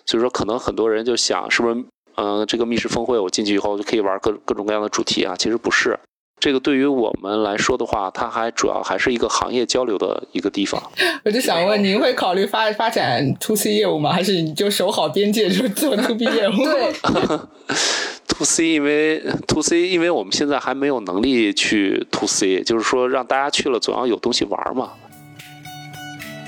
[0.05, 1.83] 所以说，可能很多人就想，是不是
[2.15, 5.35] 嗯这个密室峰会我进去以后就可以玩各各种各样的主题啊？
[5.35, 5.97] 其实不是。
[6.39, 10.81] 这个对于我们来说的话，它还主要还是一个行业交流的一个地方。
[11.25, 14.13] 我就想问，您会考虑发发展 to C 业务吗？
[14.13, 16.51] 还是你就守好边界就做 to B 业务？
[16.63, 16.93] 对，
[18.27, 24.91] to C 因为 to C 因为我们现在还没有能力去 to C，就是说让大家去了总要有东西玩嘛。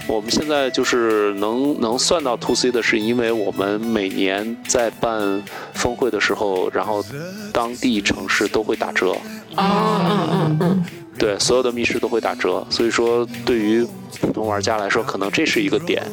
[0.07, 5.43] 我们现在就是能能算到 to C 的，是因为我们每年在办
[5.73, 7.03] 峰会的时候，然后
[7.51, 9.15] 当地城市都会打折。
[9.55, 10.85] 啊嗯嗯嗯，
[11.17, 13.85] 对，所有的密室都会打折，所以说对于
[14.21, 16.03] 普通玩家来说，可能这是一个点。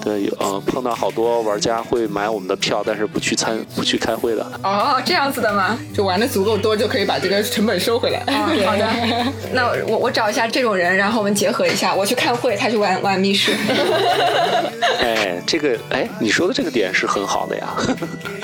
[0.00, 4.44] 对，呃，碰到好多玩家会买我们的票，但是不去参不去开会的。
[4.62, 5.76] 哦，这样子的吗？
[5.94, 8.20] 就玩的足够多，就可以把这个成本收回来。
[8.28, 8.88] 哦 好的，
[9.52, 13.52] 那我我找一下这种人，然后我们结合一下，我去开会，他去玩玩密室。
[15.02, 17.68] 哎，这个哎，你说的这个点是很好的呀，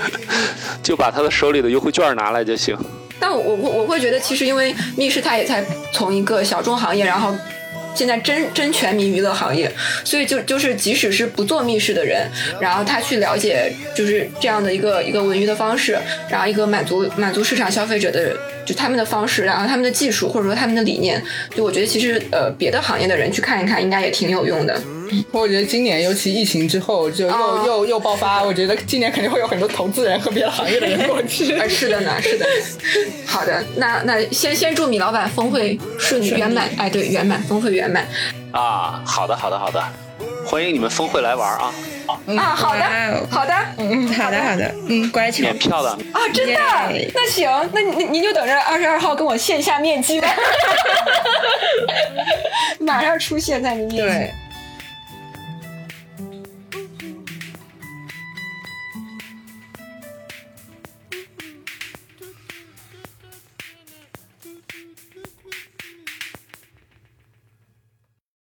[0.82, 2.76] 就把他的手里的优惠券拿来就行。
[3.20, 7.34] 但我我我会觉得，其实因为密室它也才从一个小众行业，然后
[7.94, 9.70] 现在真真全民娱乐行业，
[10.04, 12.30] 所以就就是即使是不做密室的人，
[12.60, 21.20] 然后他去了解就是这样的一个一个文娱的方式，然后一个满足满足市场消费者的就他们的方式，然后他们的技术或者说他们的理念，
[21.56, 24.80] 就我觉得其实呃别的行业的人去看一看，应该也挺有用的。
[25.32, 31.54] 我觉得今年尤其疫情之后，就又、哦又又爆发，我觉得今年肯定会有很多投资人和别的行业的人过去。
[31.56, 32.46] 啊， 是的呢，是的。
[33.26, 38.06] 好的，那那先先祝米老板峰会顺利圆满，哎，对，圆满，峰会圆满
[38.52, 39.82] 啊，好的，好的，好的，
[40.46, 41.72] 欢迎你们峰会来玩啊！
[42.38, 42.82] 啊，好的
[43.30, 45.58] 好的，嗯，好的好的，嗯，乖巧免。
[45.58, 46.52] 票的，啊，真的
[46.94, 47.10] 耶？
[47.14, 50.28] 那行，那您您就等着二十二号跟我线下面基吧，
[52.80, 54.06] 马上出现在你面前。
[54.06, 54.34] 对，